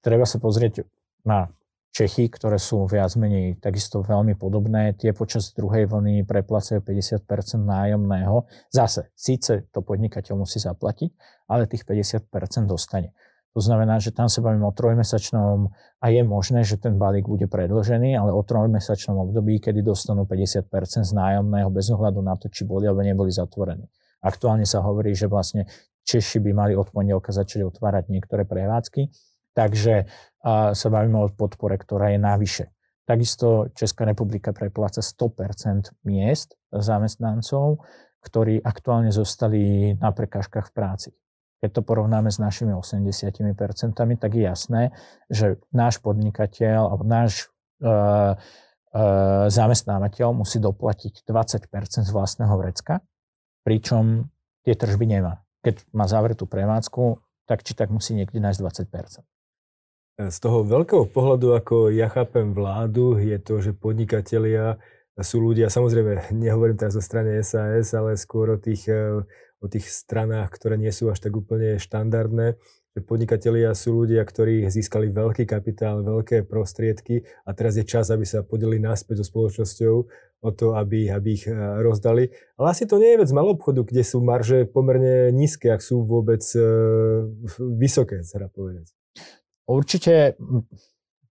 treba 0.00 0.24
sa 0.24 0.40
pozrieť 0.42 0.88
na 1.22 1.52
Čechy, 1.92 2.32
ktoré 2.32 2.56
sú 2.56 2.88
viac 2.88 3.12
menej 3.20 3.60
takisto 3.60 4.00
veľmi 4.00 4.32
podobné. 4.40 4.96
Tie 4.96 5.12
počas 5.12 5.52
druhej 5.52 5.84
vlny 5.84 6.24
preplacajú 6.24 6.80
50% 6.80 7.28
nájomného. 7.68 8.48
Zase, 8.72 9.12
síce 9.12 9.68
to 9.68 9.84
podnikateľ 9.84 10.40
musí 10.40 10.56
zaplatiť, 10.56 11.12
ale 11.52 11.68
tých 11.68 11.84
50% 11.84 12.32
dostane. 12.64 13.12
To 13.52 13.60
znamená, 13.60 14.00
že 14.00 14.16
tam 14.16 14.32
sa 14.32 14.40
bavíme 14.40 14.64
o 14.64 14.72
trojmesačnom 14.72 15.68
a 16.00 16.06
je 16.08 16.24
možné, 16.24 16.64
že 16.64 16.80
ten 16.80 16.96
balík 16.96 17.28
bude 17.28 17.44
predlžený, 17.44 18.16
ale 18.16 18.32
o 18.32 18.40
trojmesačnom 18.40 19.28
období, 19.28 19.60
kedy 19.60 19.84
dostanú 19.84 20.24
50% 20.24 20.64
z 21.04 21.12
nájomného 21.12 21.68
bez 21.68 21.92
ohľadu 21.92 22.24
na 22.24 22.40
to, 22.40 22.48
či 22.48 22.64
boli 22.64 22.88
alebo 22.88 23.04
neboli 23.04 23.28
zatvorení. 23.28 23.84
Aktuálne 24.22 24.64
sa 24.64 24.80
hovorí, 24.80 25.12
že 25.18 25.26
vlastne 25.26 25.66
Češi 26.02 26.42
by 26.42 26.50
mali 26.50 26.72
od 26.74 26.90
pondelka 26.90 27.30
začať 27.30 27.62
otvárať 27.62 28.10
niektoré 28.10 28.42
prevádzky, 28.42 29.06
takže 29.54 30.10
sa 30.74 30.88
bavíme 30.90 31.18
o 31.22 31.30
podpore, 31.30 31.78
ktorá 31.78 32.10
je 32.10 32.18
navyše. 32.18 32.64
Takisto 33.06 33.70
Česká 33.74 34.06
republika 34.06 34.50
prepláca 34.54 35.02
100% 35.02 35.94
miest 36.06 36.58
zamestnancov, 36.70 37.82
ktorí 38.22 38.62
aktuálne 38.62 39.10
zostali 39.10 39.94
na 39.98 40.14
prekážkach 40.14 40.70
v 40.70 40.74
práci. 40.74 41.10
Keď 41.62 41.70
to 41.78 41.82
porovnáme 41.86 42.30
s 42.30 42.42
našimi 42.42 42.74
80%, 42.74 43.94
tak 43.94 44.30
je 44.34 44.42
jasné, 44.42 44.82
že 45.30 45.62
náš 45.70 46.02
podnikateľ 46.02 46.90
alebo 46.90 47.06
náš 47.06 47.50
uh, 47.82 48.34
uh, 48.34 49.46
zamestnávateľ 49.46 50.34
musí 50.34 50.58
doplatiť 50.58 51.22
20% 51.22 52.06
z 52.06 52.10
vlastného 52.10 52.54
vrecka 52.58 53.02
pričom 53.62 54.28
tie 54.66 54.74
tržby 54.74 55.06
nemá. 55.06 55.42
Keď 55.62 55.86
má 55.94 56.10
zavretú 56.10 56.46
prevádzku, 56.46 57.22
tak 57.46 57.66
či 57.66 57.74
tak 57.74 57.90
musí 57.90 58.14
niekde 58.14 58.38
nájsť 58.38 58.60
20% 58.90 60.30
Z 60.30 60.38
toho 60.38 60.62
veľkého 60.66 61.06
pohľadu, 61.10 61.54
ako 61.58 61.76
ja 61.90 62.10
chápem 62.10 62.54
vládu, 62.54 63.18
je 63.18 63.38
to, 63.38 63.62
že 63.62 63.74
podnikatelia 63.74 64.78
sú 65.20 65.44
ľudia, 65.44 65.68
samozrejme, 65.68 66.32
nehovorím 66.32 66.80
teraz 66.80 66.96
o 66.96 67.04
strane 67.04 67.36
SAS, 67.44 67.92
ale 67.92 68.16
skôr 68.16 68.56
o 68.56 68.58
tých, 68.58 68.88
eh, 68.88 69.20
o 69.60 69.66
tých 69.68 69.86
stranách, 69.92 70.48
ktoré 70.56 70.80
nie 70.80 70.90
sú 70.90 71.12
až 71.12 71.20
tak 71.20 71.36
úplne 71.36 71.76
štandardné, 71.76 72.56
že 72.92 73.00
podnikatelia 73.00 73.72
sú 73.72 74.04
ľudia, 74.04 74.20
ktorí 74.20 74.68
získali 74.68 75.08
veľký 75.08 75.48
kapitál, 75.48 76.04
veľké 76.04 76.44
prostriedky 76.44 77.24
a 77.48 77.56
teraz 77.56 77.80
je 77.80 77.88
čas, 77.88 78.12
aby 78.12 78.28
sa 78.28 78.44
podelili 78.44 78.84
naspäť 78.84 79.24
so 79.24 79.32
spoločnosťou 79.32 79.94
o 80.42 80.50
to, 80.50 80.76
aby, 80.76 81.08
aby 81.08 81.38
ich 81.38 81.48
e, 81.48 81.54
rozdali. 81.80 82.28
Ale 82.60 82.76
asi 82.76 82.84
to 82.84 83.00
nie 83.00 83.16
je 83.16 83.20
vec 83.24 83.30
malou 83.32 83.56
obchodu, 83.56 83.80
kde 83.86 84.02
sú 84.04 84.20
marže 84.20 84.68
pomerne 84.68 85.32
nízke, 85.32 85.72
ak 85.72 85.80
sú 85.80 86.04
vôbec 86.04 86.44
e, 86.52 86.60
vysoké, 87.80 88.26
sa 88.26 88.42
povedať. 88.50 88.92
Určite 89.64 90.36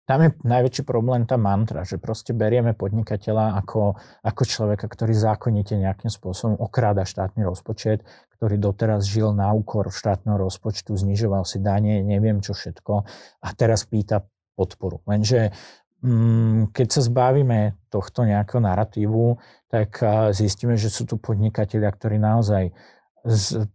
tam 0.08 0.24
je 0.24 0.30
najväčší 0.40 0.88
problém 0.88 1.28
tá 1.28 1.36
mantra, 1.36 1.84
že 1.84 2.00
proste 2.00 2.32
berieme 2.32 2.72
podnikateľa 2.72 3.60
ako, 3.60 4.00
ako 4.24 4.42
človeka, 4.48 4.88
ktorý 4.88 5.12
zákonite 5.12 5.76
nejakým 5.76 6.08
spôsobom 6.08 6.56
okráda 6.64 7.04
štátny 7.04 7.44
rozpočet, 7.44 8.08
ktorý 8.40 8.56
doteraz 8.56 9.04
žil 9.04 9.36
na 9.36 9.52
úkor 9.52 9.92
štátneho 9.92 10.40
rozpočtu, 10.40 10.96
znižoval 10.96 11.44
si 11.44 11.60
dane, 11.60 12.00
neviem 12.08 12.40
čo 12.40 12.56
všetko 12.56 13.04
a 13.44 13.48
teraz 13.52 13.84
pýta 13.84 14.24
podporu. 14.56 15.04
Lenže 15.04 15.52
mm, 16.00 16.72
keď 16.72 16.88
sa 16.88 17.02
zbavíme 17.04 17.76
tohto 17.92 18.24
nejakého 18.24 18.64
narratívu, 18.64 19.36
tak 19.68 20.00
zistíme, 20.32 20.80
že 20.80 20.88
sú 20.88 21.04
tu 21.04 21.20
podnikatelia, 21.20 21.92
ktorí 21.92 22.16
naozaj 22.16 22.72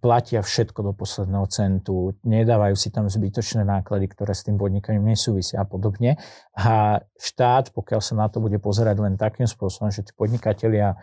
platia 0.01 0.41
všetko 0.41 0.81
do 0.81 0.93
posledného 0.97 1.47
centu, 1.53 2.17
nedávajú 2.25 2.73
si 2.73 2.89
tam 2.89 3.07
zbytočné 3.07 3.69
náklady, 3.69 4.09
ktoré 4.09 4.33
s 4.33 4.49
tým 4.49 4.57
podnikaním 4.57 5.13
nesúvisia 5.13 5.61
a 5.61 5.69
podobne. 5.69 6.17
A 6.57 7.05
štát, 7.21 7.71
pokiaľ 7.77 8.01
sa 8.01 8.15
na 8.17 8.27
to 8.33 8.41
bude 8.41 8.57
pozerať 8.59 8.97
len 9.05 9.21
takým 9.21 9.45
spôsobom, 9.45 9.93
že 9.93 10.09
tí 10.09 10.13
podnikatelia 10.17 10.97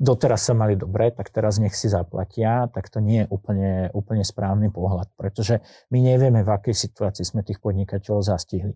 doteraz 0.00 0.48
sa 0.48 0.54
mali 0.56 0.78
dobre, 0.78 1.12
tak 1.12 1.28
teraz 1.28 1.60
nech 1.60 1.76
si 1.76 1.92
zaplatia, 1.92 2.70
tak 2.72 2.88
to 2.88 3.04
nie 3.04 3.24
je 3.24 3.26
úplne, 3.28 3.92
úplne 3.92 4.24
správny 4.24 4.72
pohľad, 4.72 5.12
pretože 5.20 5.60
my 5.92 6.00
nevieme, 6.00 6.40
v 6.40 6.50
akej 6.50 6.72
situácii 6.72 7.28
sme 7.28 7.44
tých 7.44 7.60
podnikateľov 7.60 8.24
zastihli 8.24 8.72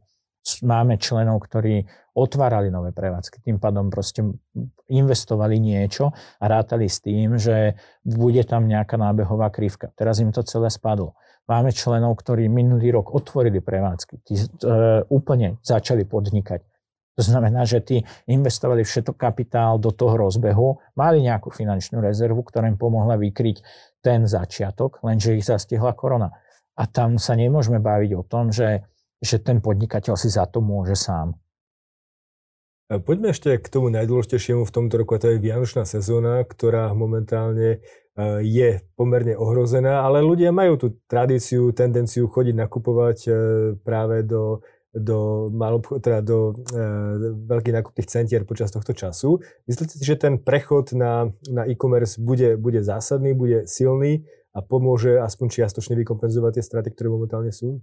máme 0.62 0.96
členov, 0.96 1.42
ktorí 1.46 1.82
otvárali 2.16 2.72
nové 2.72 2.96
prevádzky, 2.96 3.44
tým 3.44 3.60
pádom 3.60 3.92
proste 3.92 4.24
investovali 4.88 5.60
niečo 5.60 6.14
a 6.40 6.44
rátali 6.48 6.88
s 6.88 7.04
tým, 7.04 7.36
že 7.36 7.76
bude 8.00 8.40
tam 8.48 8.64
nejaká 8.64 8.96
nábehová 8.96 9.52
krivka. 9.52 9.92
Teraz 9.92 10.22
im 10.24 10.32
to 10.32 10.40
celé 10.46 10.72
spadlo. 10.72 11.12
Máme 11.46 11.70
členov, 11.70 12.18
ktorí 12.18 12.50
minulý 12.50 12.90
rok 12.96 13.14
otvorili 13.14 13.62
prevádzky, 13.62 14.14
tí 14.26 14.34
e, 14.34 14.46
úplne 15.12 15.62
začali 15.62 16.02
podnikať. 16.02 16.64
To 17.16 17.22
znamená, 17.24 17.64
že 17.64 17.80
tí 17.80 17.96
investovali 18.28 18.84
všetok 18.84 19.16
kapitál 19.16 19.80
do 19.80 19.88
toho 19.88 20.20
rozbehu, 20.20 20.76
mali 21.00 21.24
nejakú 21.24 21.48
finančnú 21.48 22.04
rezervu, 22.04 22.44
ktorá 22.44 22.68
im 22.68 22.76
pomohla 22.76 23.16
vykryť 23.16 23.64
ten 24.04 24.28
začiatok, 24.28 25.00
lenže 25.00 25.32
ich 25.32 25.46
zastihla 25.48 25.96
korona. 25.96 26.28
A 26.76 26.84
tam 26.84 27.16
sa 27.16 27.32
nemôžeme 27.32 27.80
baviť 27.80 28.10
o 28.20 28.22
tom, 28.26 28.52
že 28.52 28.84
že 29.22 29.40
ten 29.40 29.64
podnikateľ 29.64 30.14
si 30.16 30.28
za 30.28 30.44
to 30.48 30.60
môže 30.60 30.96
sám. 30.96 31.36
Poďme 32.86 33.34
ešte 33.34 33.58
k 33.58 33.66
tomu 33.66 33.90
najdôležitejšiemu 33.90 34.62
v 34.62 34.74
tomto 34.74 34.94
roku, 35.02 35.18
a 35.18 35.22
to 35.22 35.34
je 35.34 35.42
Vianočná 35.42 35.82
sezóna, 35.82 36.46
ktorá 36.46 36.94
momentálne 36.94 37.70
e, 37.74 37.78
je 38.46 38.78
pomerne 38.94 39.34
ohrozená, 39.34 40.06
ale 40.06 40.22
ľudia 40.22 40.54
majú 40.54 40.78
tú 40.78 40.88
tradíciu, 41.10 41.74
tendenciu 41.74 42.30
chodiť 42.30 42.54
nakupovať 42.54 43.18
e, 43.26 43.30
práve 43.82 44.22
do, 44.22 44.62
do, 44.94 45.50
teda 45.98 46.22
do 46.22 46.54
e, 46.54 46.78
veľkých 47.50 47.74
nákupných 47.74 48.06
centier 48.06 48.46
počas 48.46 48.70
tohto 48.70 48.94
času. 48.94 49.42
Myslíte 49.66 49.98
si, 49.98 50.06
že 50.06 50.14
ten 50.14 50.38
prechod 50.38 50.94
na, 50.94 51.26
na 51.50 51.66
e-commerce 51.66 52.22
bude, 52.22 52.54
bude 52.54 52.86
zásadný, 52.86 53.34
bude 53.34 53.66
silný 53.66 54.22
a 54.54 54.62
pomôže 54.62 55.18
aspoň 55.18 55.58
čiastočne 55.58 55.98
vykompenzovať 56.06 56.62
tie 56.62 56.62
straty, 56.62 56.94
ktoré 56.94 57.10
momentálne 57.10 57.50
sú? 57.50 57.82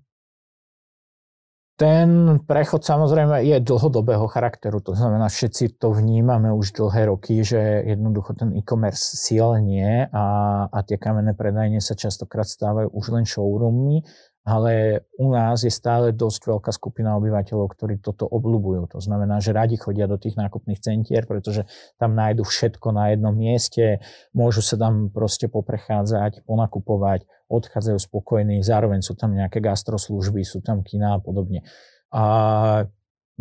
Ten 1.73 2.37
prechod 2.45 2.85
samozrejme 2.85 3.41
je 3.49 3.57
dlhodobého 3.57 4.29
charakteru, 4.29 4.77
to 4.77 4.93
znamená, 4.93 5.25
všetci 5.25 5.81
to 5.81 5.89
vnímame 5.89 6.53
už 6.53 6.69
dlhé 6.77 7.09
roky, 7.09 7.41
že 7.41 7.57
jednoducho 7.89 8.37
ten 8.37 8.53
e-commerce 8.53 9.17
silnie 9.17 10.05
a, 10.13 10.25
a 10.69 10.79
tie 10.85 11.01
kamenné 11.01 11.33
predajne 11.33 11.81
sa 11.81 11.97
častokrát 11.97 12.45
stávajú 12.45 12.93
už 12.93 13.05
len 13.17 13.25
showroommi 13.25 14.05
ale 14.43 15.03
u 15.15 15.31
nás 15.31 15.63
je 15.63 15.71
stále 15.71 16.11
dosť 16.11 16.51
veľká 16.51 16.71
skupina 16.75 17.15
obyvateľov, 17.15 17.71
ktorí 17.71 18.03
toto 18.03 18.27
obľúbujú. 18.27 18.91
To 18.91 18.99
znamená, 18.99 19.39
že 19.39 19.55
radi 19.55 19.79
chodia 19.79 20.03
do 20.03 20.19
tých 20.19 20.35
nákupných 20.35 20.83
centier, 20.83 21.23
pretože 21.23 21.63
tam 21.95 22.11
nájdu 22.11 22.43
všetko 22.43 22.91
na 22.91 23.15
jednom 23.15 23.31
mieste, 23.31 24.03
môžu 24.35 24.59
sa 24.59 24.75
tam 24.75 25.07
proste 25.07 25.47
poprechádzať, 25.47 26.43
ponakupovať, 26.43 27.23
odchádzajú 27.47 27.99
spokojní, 28.03 28.59
zároveň 28.59 28.99
sú 28.99 29.15
tam 29.15 29.31
nejaké 29.31 29.63
gastroslužby, 29.63 30.43
sú 30.43 30.59
tam 30.59 30.83
kina 30.83 31.15
a 31.15 31.19
podobne. 31.23 31.63
A 32.11 32.23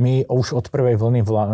my 0.01 0.25
už 0.25 0.57
od 0.57 0.67
prvej 0.73 0.97
vlny 0.97 1.21
vla, 1.21 1.45
e, 1.45 1.53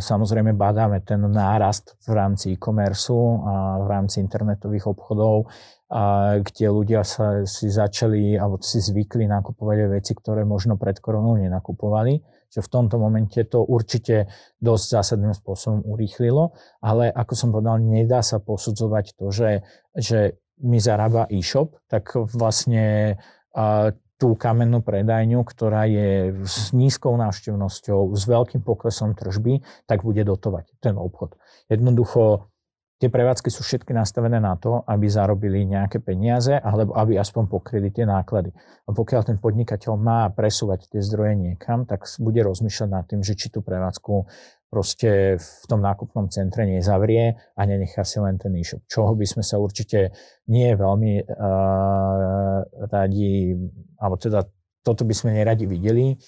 samozrejme 0.00 0.56
badáme 0.56 1.04
ten 1.04 1.20
nárast 1.20 2.00
v 2.08 2.16
rámci 2.16 2.56
e-commerce 2.56 3.12
a 3.44 3.84
v 3.84 3.86
rámci 3.86 4.24
internetových 4.24 4.88
obchodov 4.88 5.52
a 5.86 6.34
kde 6.42 6.66
ľudia 6.72 7.06
sa 7.06 7.46
si 7.46 7.70
začali 7.70 8.34
alebo 8.34 8.58
si 8.58 8.82
zvykli 8.82 9.28
nakupovať 9.28 9.92
veci, 9.92 10.16
ktoré 10.16 10.42
možno 10.42 10.74
pred 10.80 10.98
koronou 10.98 11.36
nenakupovali. 11.38 12.18
Že 12.50 12.60
v 12.64 12.72
tomto 12.72 12.96
momente 12.96 13.38
to 13.44 13.62
určite 13.62 14.32
dosť 14.58 14.84
zásadným 14.96 15.36
spôsobom 15.36 15.84
urýchlilo, 15.84 16.56
ale 16.80 17.12
ako 17.12 17.32
som 17.36 17.48
povedal, 17.52 17.78
nedá 17.78 18.24
sa 18.24 18.40
posudzovať 18.40 19.20
to, 19.20 19.28
že, 19.30 19.50
že 19.92 20.40
mi 20.64 20.80
zarába 20.80 21.28
e-shop, 21.28 21.76
tak 21.86 22.16
vlastne 22.32 23.18
a, 23.52 23.92
tú 24.16 24.32
kamennú 24.32 24.80
predajňu, 24.80 25.44
ktorá 25.44 25.84
je 25.84 26.32
s 26.48 26.72
nízkou 26.72 27.12
návštevnosťou, 27.20 28.16
s 28.16 28.22
veľkým 28.24 28.64
poklesom 28.64 29.12
tržby, 29.12 29.60
tak 29.84 30.02
bude 30.02 30.24
dotovať 30.24 30.72
ten 30.80 30.96
obchod. 30.96 31.36
Jednoducho 31.68 32.48
tie 32.96 33.12
prevádzky 33.12 33.52
sú 33.52 33.60
všetky 33.60 33.92
nastavené 33.92 34.40
na 34.40 34.56
to, 34.56 34.80
aby 34.88 35.04
zarobili 35.04 35.68
nejaké 35.68 36.00
peniaze, 36.00 36.56
alebo 36.56 36.96
aby 36.96 37.20
aspoň 37.20 37.44
pokryli 37.44 37.92
tie 37.92 38.08
náklady. 38.08 38.56
A 38.88 38.96
pokiaľ 38.96 39.20
ten 39.28 39.36
podnikateľ 39.36 40.00
má 40.00 40.32
presúvať 40.32 40.88
tie 40.88 41.04
zdroje 41.04 41.36
niekam, 41.36 41.84
tak 41.84 42.08
bude 42.16 42.40
rozmýšľať 42.40 42.88
nad 42.88 43.04
tým, 43.04 43.20
že 43.20 43.36
či 43.36 43.52
tú 43.52 43.60
prevádzku 43.60 44.24
proste 44.66 45.38
v 45.38 45.64
tom 45.70 45.80
nákupnom 45.80 46.26
centre 46.28 46.66
nezavrie 46.66 47.38
a 47.54 47.60
nenechá 47.64 48.02
si 48.02 48.18
len 48.18 48.36
ten 48.36 48.52
e-shop. 48.58 48.82
Čoho 48.90 49.14
by 49.14 49.26
sme 49.26 49.42
sa 49.46 49.62
určite 49.62 50.12
nie 50.50 50.74
veľmi 50.74 51.22
uh, 51.22 52.58
radi, 52.90 53.54
alebo 53.98 54.16
teda 54.18 54.42
toto 54.82 55.02
by 55.06 55.14
sme 55.14 55.38
neradi 55.38 55.66
videli, 55.66 56.18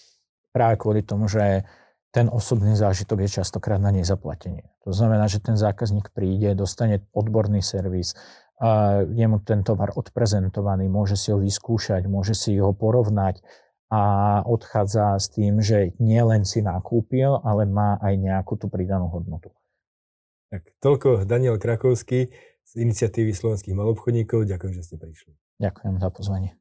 práve 0.51 0.79
kvôli 0.81 1.03
tomu, 1.07 1.27
že 1.31 1.63
ten 2.09 2.27
osobný 2.33 2.73
zážitok 2.75 3.29
je 3.29 3.43
častokrát 3.43 3.79
na 3.79 3.93
nezaplatenie. 3.93 4.65
To 4.89 4.97
znamená, 4.97 5.29
že 5.29 5.45
ten 5.45 5.61
zákazník 5.61 6.11
príde, 6.11 6.57
dostane 6.57 7.05
odborný 7.13 7.61
servis, 7.61 8.17
a 8.59 9.07
je 9.07 9.27
mu 9.31 9.39
ten 9.39 9.63
tovar 9.63 9.95
odprezentovaný, 9.95 10.91
môže 10.91 11.15
si 11.15 11.31
ho 11.31 11.39
vyskúšať, 11.39 12.11
môže 12.11 12.35
si 12.35 12.59
ho 12.59 12.75
porovnať 12.75 13.39
a 13.89 14.03
odchádza 14.45 15.17
s 15.17 15.33
tým, 15.33 15.65
že 15.65 15.97
nielen 15.97 16.45
si 16.45 16.61
nakúpil, 16.61 17.41
ale 17.41 17.65
má 17.65 17.97
aj 18.05 18.21
nejakú 18.21 18.61
tú 18.61 18.69
pridanú 18.69 19.09
hodnotu. 19.09 19.49
Tak 20.53 20.77
toľko 20.81 21.25
Daniel 21.25 21.57
Krakovský 21.57 22.29
z 22.69 22.73
iniciatívy 22.77 23.33
slovenských 23.33 23.73
malobchodníkov. 23.73 24.45
Ďakujem, 24.45 24.73
že 24.77 24.83
ste 24.85 24.97
prišli. 25.01 25.33
Ďakujem 25.57 25.95
za 26.01 26.09
pozvanie. 26.13 26.58